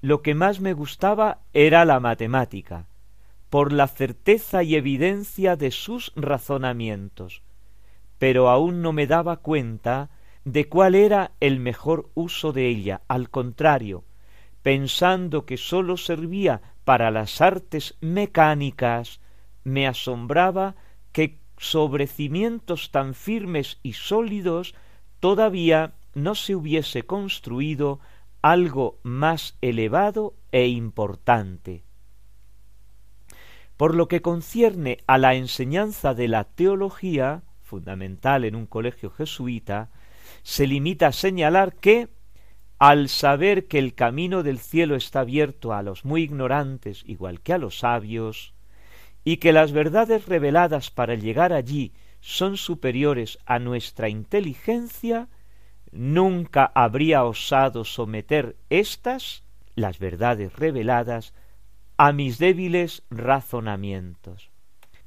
lo 0.00 0.20
que 0.20 0.34
más 0.34 0.58
me 0.58 0.72
gustaba 0.72 1.42
era 1.52 1.84
la 1.84 2.00
matemática, 2.00 2.86
por 3.50 3.72
la 3.72 3.86
certeza 3.86 4.64
y 4.64 4.74
evidencia 4.74 5.54
de 5.54 5.70
sus 5.70 6.12
razonamientos, 6.16 7.42
pero 8.18 8.48
aún 8.48 8.82
no 8.82 8.92
me 8.92 9.06
daba 9.06 9.36
cuenta 9.36 10.10
de 10.44 10.68
cuál 10.68 10.96
era 10.96 11.30
el 11.38 11.60
mejor 11.60 12.10
uso 12.14 12.52
de 12.52 12.66
ella, 12.66 13.02
al 13.06 13.30
contrario, 13.30 14.02
pensando 14.66 15.46
que 15.46 15.58
sólo 15.58 15.96
servía 15.96 16.60
para 16.82 17.12
las 17.12 17.40
artes 17.40 17.96
mecánicas, 18.00 19.20
me 19.62 19.86
asombraba 19.86 20.74
que 21.12 21.38
sobre 21.56 22.08
cimientos 22.08 22.90
tan 22.90 23.14
firmes 23.14 23.78
y 23.84 23.92
sólidos 23.92 24.74
todavía 25.20 25.94
no 26.14 26.34
se 26.34 26.56
hubiese 26.56 27.04
construido 27.04 28.00
algo 28.42 28.98
más 29.04 29.56
elevado 29.60 30.34
e 30.50 30.66
importante. 30.66 31.84
Por 33.76 33.94
lo 33.94 34.08
que 34.08 34.20
concierne 34.20 34.98
a 35.06 35.16
la 35.16 35.36
enseñanza 35.36 36.12
de 36.12 36.26
la 36.26 36.42
teología, 36.42 37.44
fundamental 37.62 38.44
en 38.44 38.56
un 38.56 38.66
colegio 38.66 39.10
jesuita, 39.10 39.90
se 40.42 40.66
limita 40.66 41.06
a 41.06 41.12
señalar 41.12 41.76
que 41.76 42.08
al 42.78 43.08
saber 43.08 43.66
que 43.66 43.78
el 43.78 43.94
camino 43.94 44.42
del 44.42 44.58
cielo 44.58 44.96
está 44.96 45.20
abierto 45.20 45.72
a 45.72 45.82
los 45.82 46.04
muy 46.04 46.22
ignorantes 46.22 47.02
igual 47.06 47.40
que 47.40 47.52
a 47.52 47.58
los 47.58 47.78
sabios, 47.78 48.52
y 49.24 49.38
que 49.38 49.52
las 49.52 49.72
verdades 49.72 50.26
reveladas 50.26 50.90
para 50.90 51.14
llegar 51.14 51.52
allí 51.52 51.92
son 52.20 52.56
superiores 52.56 53.38
a 53.46 53.58
nuestra 53.58 54.08
inteligencia, 54.08 55.28
nunca 55.90 56.70
habría 56.74 57.24
osado 57.24 57.84
someter 57.84 58.56
éstas, 58.70 59.42
las 59.74 59.98
verdades 59.98 60.54
reveladas, 60.54 61.34
a 61.96 62.12
mis 62.12 62.38
débiles 62.38 63.02
razonamientos. 63.10 64.50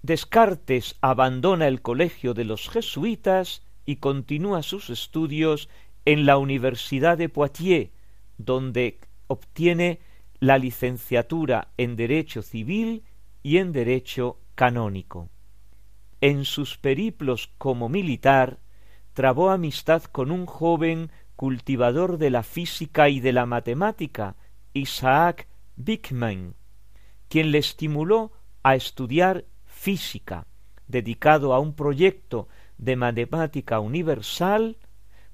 Descartes 0.02 0.96
abandona 1.02 1.68
el 1.68 1.82
colegio 1.82 2.34
de 2.34 2.46
los 2.46 2.70
jesuitas 2.70 3.62
y 3.86 3.98
continúa 3.98 4.64
sus 4.64 4.90
estudios 4.90 5.70
en 6.06 6.26
la 6.26 6.38
Universidad 6.38 7.18
de 7.18 7.30
Poitiers, 7.30 7.90
donde 8.38 9.00
obtiene 9.28 10.00
la 10.40 10.58
licenciatura 10.58 11.70
en 11.78 11.96
Derecho 11.96 12.42
Civil 12.42 13.04
y 13.44 13.58
en 13.58 13.72
Derecho 13.72 14.40
Canónico. 14.56 15.30
En 16.22 16.46
sus 16.46 16.78
periplos 16.78 17.52
como 17.58 17.90
militar, 17.90 18.60
trabó 19.14 19.50
amistad 19.50 20.04
con 20.04 20.32
un 20.32 20.46
joven 20.46 21.12
cultivador 21.36 22.18
de 22.18 22.30
la 22.30 22.44
física 22.44 23.10
y 23.10 23.20
de 23.20 23.34
la 23.34 23.46
matemática, 23.46 24.36
Isaac 24.74 25.48
Bickman, 25.78 26.56
quien 27.30 27.52
le 27.52 27.60
estimuló 27.60 28.32
a 28.64 28.76
estudiar 28.76 29.46
física, 29.66 30.48
dedicado 30.88 31.54
a 31.54 31.60
un 31.60 31.74
proyecto 31.74 32.48
de 32.78 32.96
matemática 32.96 33.80
universal, 33.80 34.78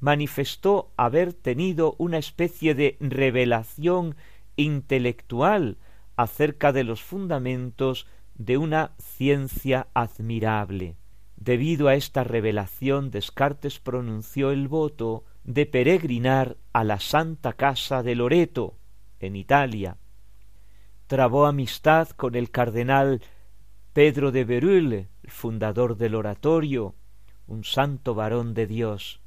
manifestó 0.06 0.92
haber 0.98 1.34
tenido 1.34 1.96
una 1.98 2.20
especie 2.20 2.76
de 2.76 2.96
revelación 3.00 4.16
intelectual 4.56 5.80
acerca 6.16 6.72
de 6.72 6.84
los 6.84 7.02
fundamentos 7.02 8.06
de 8.36 8.60
una 8.60 8.92
ciencia 9.00 9.88
admirable. 9.96 10.96
Debido 11.38 11.88
a 11.88 11.96
esta 11.96 12.24
revelación, 12.24 13.10
Descartes 13.10 13.80
pronunció 13.80 14.52
el 14.52 14.68
voto 14.68 15.24
de 15.44 15.66
peregrinar 15.66 16.58
a 16.72 16.84
la 16.84 17.00
Santa 17.00 17.54
Casa 17.54 18.04
de 18.04 18.14
Loreto, 18.14 18.76
en 19.20 19.36
Italia. 19.36 19.98
Trabó 21.08 21.48
amistad 21.48 22.10
con 22.10 22.36
el 22.36 22.52
cardenal 22.52 23.24
Pedro 23.92 24.32
de 24.32 24.46
Berulle, 24.46 25.08
fundador 25.24 25.98
del 25.98 26.14
oratorio, 26.14 26.94
un 27.48 27.64
santo 27.64 28.14
varón 28.14 28.54
de 28.54 28.68
Dios, 28.68 29.25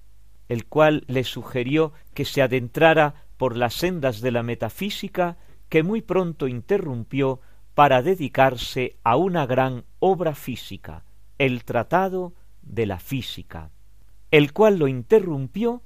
el 0.49 0.66
cual 0.66 1.05
le 1.07 1.24
sugirió 1.24 1.92
que 2.14 2.24
se 2.24 2.42
adentrara 2.42 3.26
por 3.36 3.57
las 3.57 3.74
sendas 3.74 4.20
de 4.20 4.30
la 4.30 4.42
metafísica 4.42 5.36
que 5.68 5.82
muy 5.82 6.03
pronto 6.03 6.49
interrumpió 6.49 7.40
para 7.74 8.03
dedicarse 8.03 8.96
a 9.05 9.16
una 9.16 9.46
gran 9.46 9.84
obra 10.01 10.34
física, 10.34 11.05
el 11.38 11.64
Tratado 11.64 12.34
de 12.62 12.86
la 12.86 12.99
Física, 12.99 13.70
el 14.30 14.53
cual 14.53 14.78
lo 14.78 14.88
interrumpió 14.88 15.82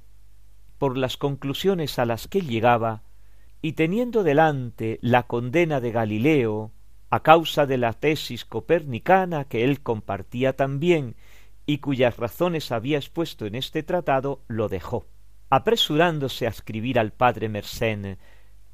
por 0.77 0.97
las 0.97 1.17
conclusiones 1.17 1.99
a 1.99 2.05
las 2.05 2.27
que 2.27 2.41
llegaba 2.41 3.03
y 3.61 3.73
teniendo 3.73 4.23
delante 4.23 4.99
la 5.01 5.23
condena 5.23 5.79
de 5.79 5.91
Galileo, 5.91 6.71
a 7.09 7.21
causa 7.21 7.67
de 7.67 7.77
la 7.77 7.93
tesis 7.93 8.43
copernicana 8.43 9.45
que 9.45 9.63
él 9.63 9.81
compartía 9.81 10.55
también 10.55 11.15
y 11.65 11.77
cuyas 11.79 12.17
razones 12.17 12.71
había 12.71 12.97
expuesto 12.97 13.45
en 13.45 13.55
este 13.55 13.83
tratado, 13.83 14.41
lo 14.47 14.69
dejó. 14.69 15.07
Apresurándose 15.49 16.45
a 16.45 16.49
escribir 16.49 16.99
al 16.99 17.11
padre 17.13 17.49
Mersenne, 17.49 18.17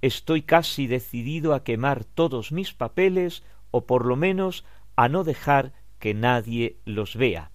estoy 0.01 0.43
casi 0.43 0.87
decidido 0.87 1.53
a 1.53 1.63
quemar 1.63 2.05
todos 2.05 2.51
mis 2.51 2.73
papeles 2.73 3.43
o 3.71 3.85
por 3.85 4.05
lo 4.05 4.15
menos 4.15 4.65
a 4.95 5.09
no 5.09 5.23
dejar 5.23 5.73
que 5.99 6.13
nadie 6.13 6.77
los 6.85 7.15
vea. 7.15 7.51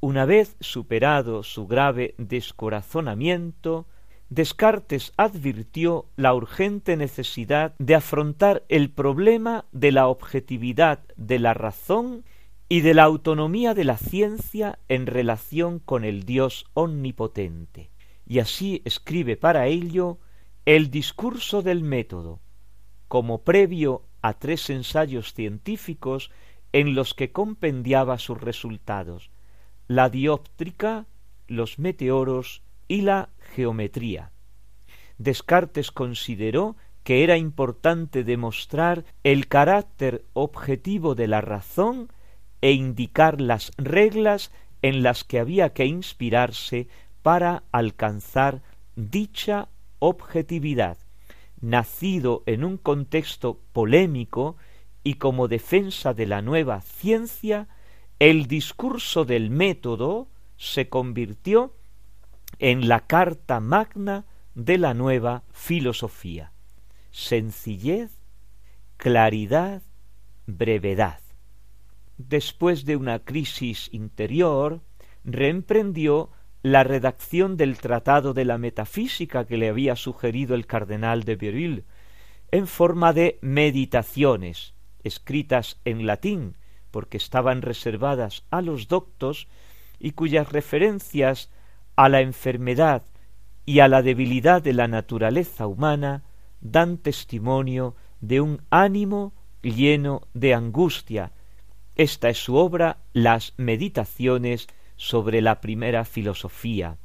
Una 0.00 0.24
vez 0.24 0.56
superado 0.60 1.42
su 1.42 1.66
grave 1.66 2.14
descorazonamiento, 2.18 3.86
Descartes 4.30 5.12
advirtió 5.16 6.06
la 6.14 6.34
urgente 6.34 6.96
necesidad 6.96 7.74
de 7.78 7.96
afrontar 7.96 8.64
el 8.68 8.90
problema 8.90 9.64
de 9.72 9.90
la 9.90 10.06
objetividad 10.06 11.00
de 11.16 11.40
la 11.40 11.52
razón 11.52 12.24
y 12.72 12.82
de 12.82 12.94
la 12.94 13.02
autonomía 13.02 13.74
de 13.74 13.82
la 13.82 13.96
ciencia 13.96 14.78
en 14.86 15.06
relación 15.06 15.80
con 15.80 16.04
el 16.04 16.22
Dios 16.22 16.66
omnipotente. 16.72 17.90
Y 18.28 18.38
así 18.38 18.80
escribe 18.84 19.36
para 19.36 19.66
ello 19.66 20.18
el 20.66 20.88
discurso 20.88 21.62
del 21.62 21.82
método, 21.82 22.38
como 23.08 23.42
previo 23.42 24.04
a 24.22 24.34
tres 24.34 24.70
ensayos 24.70 25.34
científicos 25.34 26.30
en 26.72 26.94
los 26.94 27.12
que 27.12 27.32
compendiaba 27.32 28.20
sus 28.20 28.40
resultados, 28.40 29.32
la 29.88 30.08
dióptrica, 30.08 31.06
los 31.48 31.80
meteoros 31.80 32.62
y 32.86 33.00
la 33.00 33.30
geometría. 33.52 34.30
Descartes 35.18 35.90
consideró 35.90 36.76
que 37.02 37.24
era 37.24 37.36
importante 37.36 38.22
demostrar 38.22 39.04
el 39.24 39.48
carácter 39.48 40.24
objetivo 40.34 41.16
de 41.16 41.26
la 41.26 41.40
razón 41.40 42.12
e 42.60 42.72
indicar 42.72 43.40
las 43.40 43.72
reglas 43.76 44.52
en 44.82 45.02
las 45.02 45.24
que 45.24 45.38
había 45.38 45.72
que 45.72 45.86
inspirarse 45.86 46.88
para 47.22 47.62
alcanzar 47.72 48.62
dicha 48.96 49.68
objetividad. 49.98 50.98
Nacido 51.60 52.42
en 52.46 52.64
un 52.64 52.78
contexto 52.78 53.60
polémico 53.72 54.56
y 55.04 55.14
como 55.14 55.48
defensa 55.48 56.14
de 56.14 56.26
la 56.26 56.42
nueva 56.42 56.80
ciencia, 56.80 57.68
el 58.18 58.46
discurso 58.46 59.24
del 59.24 59.50
método 59.50 60.28
se 60.56 60.88
convirtió 60.88 61.74
en 62.58 62.88
la 62.88 63.00
carta 63.00 63.60
magna 63.60 64.26
de 64.54 64.78
la 64.78 64.94
nueva 64.94 65.44
filosofía. 65.52 66.52
Sencillez, 67.10 68.10
claridad, 68.96 69.82
brevedad. 70.46 71.20
Después 72.28 72.84
de 72.84 72.96
una 72.96 73.20
crisis 73.20 73.88
interior, 73.92 74.82
reemprendió 75.24 76.30
la 76.62 76.84
redacción 76.84 77.56
del 77.56 77.78
Tratado 77.78 78.34
de 78.34 78.44
la 78.44 78.58
Metafísica 78.58 79.46
que 79.46 79.56
le 79.56 79.70
había 79.70 79.96
sugerido 79.96 80.54
el 80.54 80.66
cardenal 80.66 81.24
de 81.24 81.36
Berulle, 81.36 81.84
en 82.50 82.66
forma 82.66 83.14
de 83.14 83.38
meditaciones, 83.40 84.74
escritas 85.02 85.80
en 85.86 86.04
latín, 86.04 86.58
porque 86.90 87.16
estaban 87.16 87.62
reservadas 87.62 88.44
a 88.50 88.60
los 88.60 88.86
doctos, 88.86 89.48
y 89.98 90.10
cuyas 90.10 90.52
referencias 90.52 91.50
a 91.96 92.10
la 92.10 92.20
enfermedad 92.20 93.02
y 93.64 93.80
a 93.80 93.88
la 93.88 94.02
debilidad 94.02 94.60
de 94.60 94.74
la 94.74 94.88
naturaleza 94.88 95.66
humana 95.66 96.24
dan 96.60 96.98
testimonio 96.98 97.96
de 98.20 98.42
un 98.42 98.60
ánimo 98.68 99.32
lleno 99.62 100.28
de 100.34 100.52
angustia. 100.52 101.32
Esta 102.00 102.30
es 102.30 102.38
su 102.42 102.54
obra 102.54 102.96
Las 103.12 103.52
Meditaciones 103.58 104.68
sobre 104.96 105.42
la 105.42 105.60
primera 105.60 106.06
filosofía. 106.06 106.96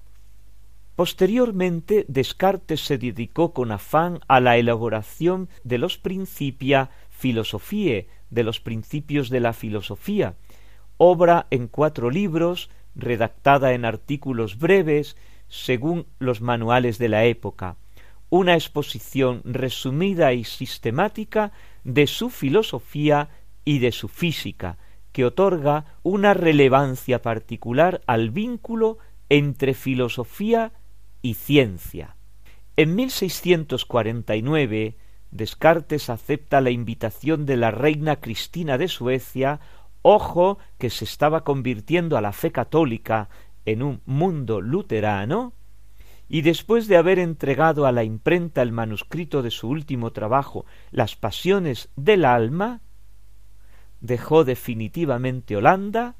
Posteriormente, 0.95 2.05
Descartes 2.07 2.79
se 2.79 2.97
dedicó 2.97 3.51
con 3.51 3.73
afán 3.73 4.21
a 4.29 4.39
la 4.39 4.55
elaboración 4.55 5.49
de 5.65 5.79
los 5.79 5.97
Principia 5.97 6.91
Philosophiae, 7.09 8.07
de 8.29 8.43
los 8.43 8.61
principios 8.61 9.29
de 9.29 9.41
la 9.41 9.51
filosofía, 9.51 10.35
obra 10.95 11.47
en 11.51 11.67
cuatro 11.67 12.09
libros 12.09 12.69
redactada 12.95 13.73
en 13.73 13.83
artículos 13.83 14.57
breves 14.57 15.17
según 15.49 16.05
los 16.19 16.39
manuales 16.39 16.99
de 16.99 17.09
la 17.09 17.25
época, 17.25 17.75
una 18.29 18.53
exposición 18.53 19.41
resumida 19.43 20.31
y 20.31 20.45
sistemática 20.45 21.51
de 21.83 22.07
su 22.07 22.29
filosofía 22.29 23.27
y 23.65 23.79
de 23.79 23.91
su 23.91 24.07
física, 24.07 24.77
que 25.15 25.23
otorga 25.23 25.85
una 26.03 26.33
relevancia 26.33 27.21
particular 27.21 28.01
al 28.05 28.31
vínculo 28.31 28.97
entre 29.29 29.73
filosofía 29.73 30.73
y 31.21 31.35
ciencia. 31.35 32.17
En 32.75 32.95
1649 32.95 34.97
Descartes 35.31 36.09
acepta 36.09 36.59
la 36.59 36.71
invitación 36.71 37.45
de 37.45 37.55
la 37.55 37.71
reina 37.71 38.17
Cristina 38.17 38.77
de 38.77 38.89
Suecia 38.89 39.61
ojo 40.01 40.57
que 40.77 40.89
se 40.89 41.05
estaba 41.05 41.45
convirtiendo 41.45 42.17
a 42.17 42.21
la 42.21 42.33
fe 42.33 42.51
católica 42.51 43.29
en 43.63 43.83
un 43.83 44.01
mundo 44.05 44.59
luterano, 44.59 45.53
y 46.27 46.41
después 46.41 46.89
de 46.89 46.97
haber 46.97 47.19
entregado 47.19 47.85
a 47.85 47.93
la 47.93 48.03
imprenta 48.03 48.61
el 48.61 48.73
manuscrito 48.73 49.41
de 49.41 49.51
su 49.51 49.69
último 49.69 50.11
trabajo, 50.11 50.65
Las 50.91 51.15
Pasiones 51.15 51.87
del 51.95 52.25
Alma, 52.25 52.81
dejó 54.01 54.43
definitivamente 54.43 55.55
Holanda, 55.55 56.15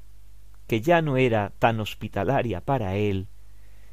que 0.66 0.80
ya 0.80 1.02
no 1.02 1.16
era 1.16 1.52
tan 1.58 1.80
hospitalaria 1.80 2.60
para 2.60 2.96
él, 2.96 3.28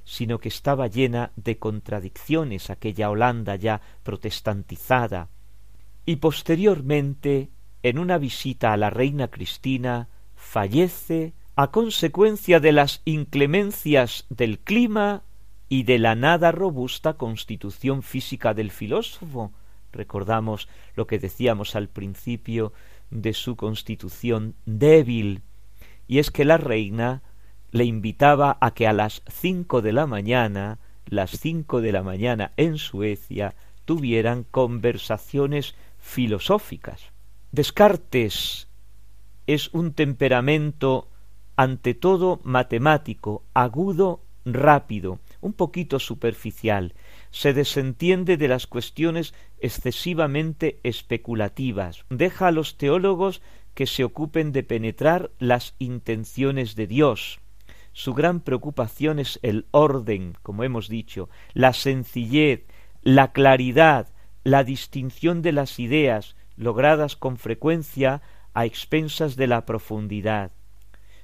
sino 0.05 0.39
que 0.39 0.49
estaba 0.49 0.87
llena 0.87 1.31
de 1.35 1.57
contradicciones 1.57 2.69
aquella 2.69 3.09
Holanda 3.09 3.55
ya 3.55 3.81
protestantizada. 4.03 5.29
Y 6.05 6.17
posteriormente, 6.17 7.49
en 7.83 7.99
una 7.99 8.17
visita 8.17 8.73
a 8.73 8.77
la 8.77 8.89
reina 8.89 9.29
Cristina, 9.29 10.09
fallece 10.35 11.33
a 11.55 11.71
consecuencia 11.71 12.59
de 12.59 12.71
las 12.71 13.01
inclemencias 13.05 14.25
del 14.29 14.59
clima 14.59 15.23
y 15.69 15.83
de 15.83 15.99
la 15.99 16.15
nada 16.15 16.51
robusta 16.51 17.13
constitución 17.13 18.03
física 18.03 18.53
del 18.53 18.71
filósofo. 18.71 19.53
Recordamos 19.91 20.67
lo 20.95 21.07
que 21.07 21.19
decíamos 21.19 21.75
al 21.75 21.87
principio 21.87 22.73
de 23.13 23.33
su 23.33 23.55
constitución 23.55 24.55
débil, 24.65 25.41
y 26.07 26.19
es 26.19 26.31
que 26.31 26.45
la 26.45 26.57
reina 26.57 27.21
le 27.71 27.85
invitaba 27.85 28.57
a 28.59 28.71
que 28.71 28.87
a 28.87 28.93
las 28.93 29.23
cinco 29.27 29.81
de 29.81 29.93
la 29.93 30.05
mañana, 30.05 30.79
las 31.07 31.31
cinco 31.31 31.81
de 31.81 31.91
la 31.91 32.03
mañana 32.03 32.51
en 32.57 32.77
Suecia, 32.77 33.55
tuvieran 33.85 34.43
conversaciones 34.43 35.75
filosóficas. 35.99 37.11
Descartes 37.51 38.67
es 39.47 39.73
un 39.73 39.93
temperamento 39.93 41.07
ante 41.55 41.93
todo 41.93 42.39
matemático, 42.43 43.43
agudo, 43.53 44.21
rápido, 44.45 45.19
un 45.41 45.53
poquito 45.53 45.99
superficial, 45.99 46.93
se 47.33 47.51
desentiende 47.51 48.37
de 48.37 48.47
las 48.47 48.67
cuestiones 48.67 49.33
excesivamente 49.59 50.79
especulativas, 50.83 52.05
deja 52.11 52.47
a 52.47 52.51
los 52.51 52.77
teólogos 52.77 53.41
que 53.73 53.87
se 53.87 54.03
ocupen 54.03 54.51
de 54.51 54.61
penetrar 54.61 55.31
las 55.39 55.73
intenciones 55.79 56.75
de 56.75 56.85
Dios. 56.85 57.39
Su 57.91 58.13
gran 58.13 58.39
preocupación 58.39 59.17
es 59.17 59.39
el 59.41 59.65
orden, 59.71 60.37
como 60.43 60.63
hemos 60.63 60.89
dicho, 60.89 61.27
la 61.53 61.73
sencillez, 61.73 62.65
la 63.01 63.31
claridad, 63.31 64.09
la 64.43 64.63
distinción 64.63 65.41
de 65.41 65.53
las 65.53 65.79
ideas, 65.79 66.35
logradas 66.55 67.15
con 67.15 67.37
frecuencia 67.37 68.21
a 68.53 68.65
expensas 68.65 69.35
de 69.35 69.47
la 69.47 69.65
profundidad. 69.65 70.51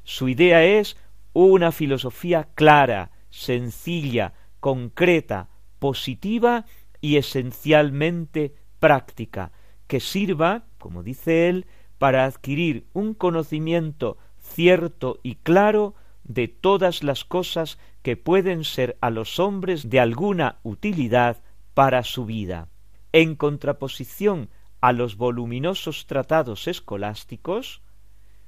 Su 0.03 0.27
idea 0.27 0.65
es 0.65 0.97
una 1.33 1.71
filosofía 1.71 2.47
clara, 2.55 3.11
sencilla, 3.29 4.33
concreta, 4.59 5.49
positiva 5.79 6.65
y 7.01 7.17
esencialmente 7.17 8.55
práctica, 8.79 9.51
que 9.87 9.99
sirva, 9.99 10.65
como 10.77 11.03
dice 11.03 11.49
él, 11.49 11.65
para 11.97 12.25
adquirir 12.25 12.85
un 12.93 13.13
conocimiento 13.13 14.17
cierto 14.41 15.19
y 15.23 15.35
claro 15.35 15.95
de 16.23 16.47
todas 16.47 17.03
las 17.03 17.25
cosas 17.25 17.77
que 18.01 18.15
pueden 18.15 18.63
ser 18.63 18.97
a 19.01 19.09
los 19.09 19.39
hombres 19.39 19.89
de 19.89 19.99
alguna 19.99 20.59
utilidad 20.63 21.37
para 21.73 22.03
su 22.03 22.25
vida. 22.25 22.67
En 23.11 23.35
contraposición 23.35 24.49
a 24.81 24.93
los 24.93 25.17
voluminosos 25.17 26.05
tratados 26.05 26.67
escolásticos, 26.67 27.81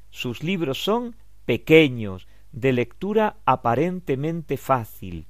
sus 0.09 0.43
libros 0.43 0.83
son 0.83 1.15
pequeños, 1.45 2.27
de 2.51 2.73
lectura 2.73 3.37
aparentemente 3.45 4.57
fácil, 4.57 5.27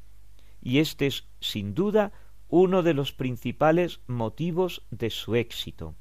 y 0.61 0.79
este 0.79 1.07
es, 1.07 1.25
sin 1.39 1.73
duda, 1.73 2.11
uno 2.49 2.83
de 2.83 2.93
los 2.93 3.13
principales 3.13 4.01
motivos 4.07 4.83
de 4.91 5.09
su 5.09 5.35
éxito, 5.35 5.95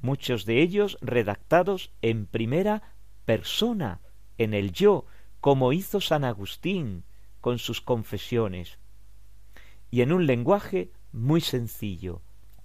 muchos 0.00 0.46
de 0.46 0.62
ellos 0.62 0.98
redactados 1.00 1.92
en 2.02 2.26
primera 2.26 2.94
persona, 3.24 4.00
en 4.38 4.54
el 4.54 4.72
yo, 4.72 5.06
como 5.40 5.72
hizo 5.72 6.00
San 6.00 6.24
Agustín 6.24 7.04
con 7.40 7.58
sus 7.58 7.80
confesiones, 7.80 8.78
y 9.90 10.00
en 10.00 10.12
un 10.12 10.26
lenguaje 10.26 10.90
muy 11.12 11.40
sencillo. 11.40 12.22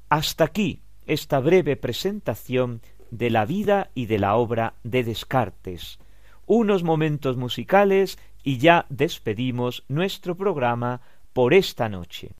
Hasta 0.09 0.45
aquí 0.45 0.81
esta 1.05 1.39
breve 1.39 1.75
presentación 1.75 2.81
de 3.11 3.29
la 3.29 3.45
vida 3.45 3.91
y 3.93 4.05
de 4.05 4.19
la 4.19 4.35
obra 4.35 4.75
de 4.83 5.03
Descartes. 5.03 5.99
Unos 6.45 6.83
momentos 6.83 7.35
musicales 7.35 8.17
y 8.43 8.57
ya 8.57 8.85
despedimos 8.89 9.83
nuestro 9.89 10.35
programa 10.35 11.01
por 11.37 11.53
esta 11.53 11.87
noche. 11.87 12.31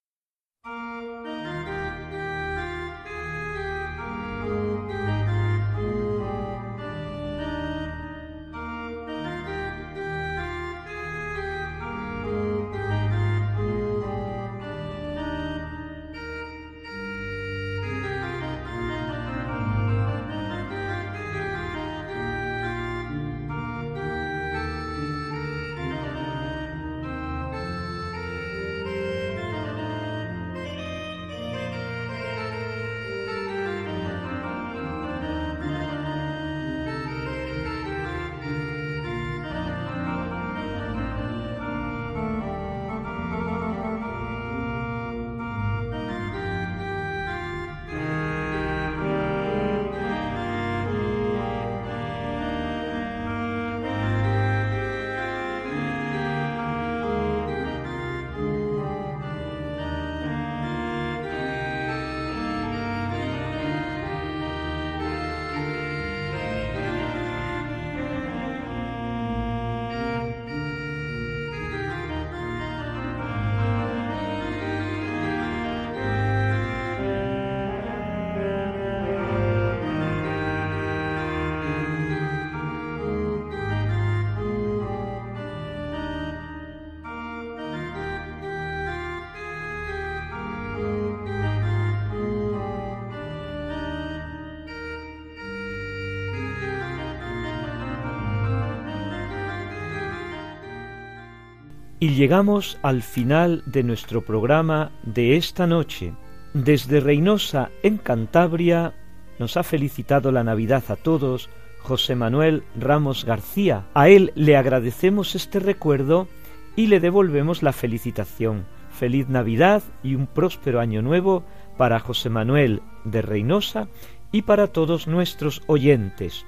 Llegamos 102.17 102.79
al 102.81 103.03
final 103.03 103.61
de 103.67 103.83
nuestro 103.83 104.23
programa 104.23 104.91
de 105.03 105.37
esta 105.37 105.67
noche. 105.67 106.13
Desde 106.55 106.99
Reynosa, 106.99 107.69
en 107.83 107.99
Cantabria, 107.99 108.95
nos 109.37 109.55
ha 109.55 109.61
felicitado 109.61 110.31
la 110.31 110.43
Navidad 110.43 110.83
a 110.89 110.95
todos 110.95 111.47
José 111.83 112.15
Manuel 112.15 112.63
Ramos 112.75 113.23
García. 113.23 113.85
A 113.93 114.09
él 114.09 114.31
le 114.33 114.57
agradecemos 114.57 115.35
este 115.35 115.59
recuerdo 115.59 116.27
y 116.75 116.87
le 116.87 116.99
devolvemos 116.99 117.61
la 117.61 117.71
felicitación. 117.71 118.65
Feliz 118.89 119.29
Navidad 119.29 119.83
y 120.01 120.15
un 120.15 120.25
próspero 120.25 120.79
año 120.79 121.03
nuevo 121.03 121.43
para 121.77 121.99
José 121.99 122.31
Manuel 122.31 122.81
de 123.05 123.21
Reynosa 123.21 123.89
y 124.31 124.41
para 124.41 124.65
todos 124.65 125.05
nuestros 125.05 125.61
oyentes. 125.67 126.47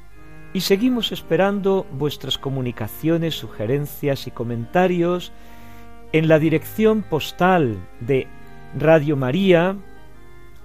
Y 0.52 0.62
seguimos 0.62 1.12
esperando 1.12 1.86
vuestras 1.92 2.40
comunicaciones, 2.40 3.36
sugerencias 3.36 4.26
y 4.26 4.32
comentarios 4.32 5.32
en 6.12 6.28
la 6.28 6.40
dirección 6.40 7.04
postal 7.04 7.78
de 8.00 8.26
Radio 8.78 9.16
María, 9.16 9.78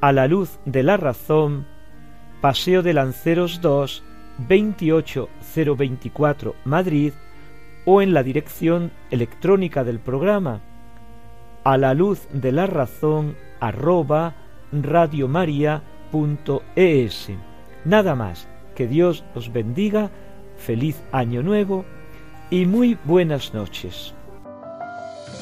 a 0.00 0.12
la 0.12 0.26
luz 0.26 0.58
de 0.64 0.82
la 0.82 0.96
razón, 0.96 1.66
Paseo 2.40 2.82
de 2.82 2.94
Lanceros 2.94 3.60
2, 3.60 4.02
28024 4.48 6.54
Madrid, 6.64 7.12
o 7.84 8.00
en 8.00 8.14
la 8.14 8.22
dirección 8.22 8.90
electrónica 9.10 9.84
del 9.84 9.98
programa, 9.98 10.62
a 11.64 11.76
la 11.76 11.92
luz 11.94 12.26
de 12.32 12.52
la 12.52 12.66
razón 12.66 13.36
arroba 13.60 14.34
radiomaria.es. 14.72 17.30
Nada 17.84 18.14
más 18.14 18.48
que 18.74 18.86
Dios 18.86 19.24
os 19.34 19.52
bendiga, 19.52 20.10
feliz 20.56 21.02
año 21.12 21.42
nuevo 21.42 21.84
y 22.50 22.64
muy 22.66 22.96
buenas 23.04 23.52
noches. 23.52 24.14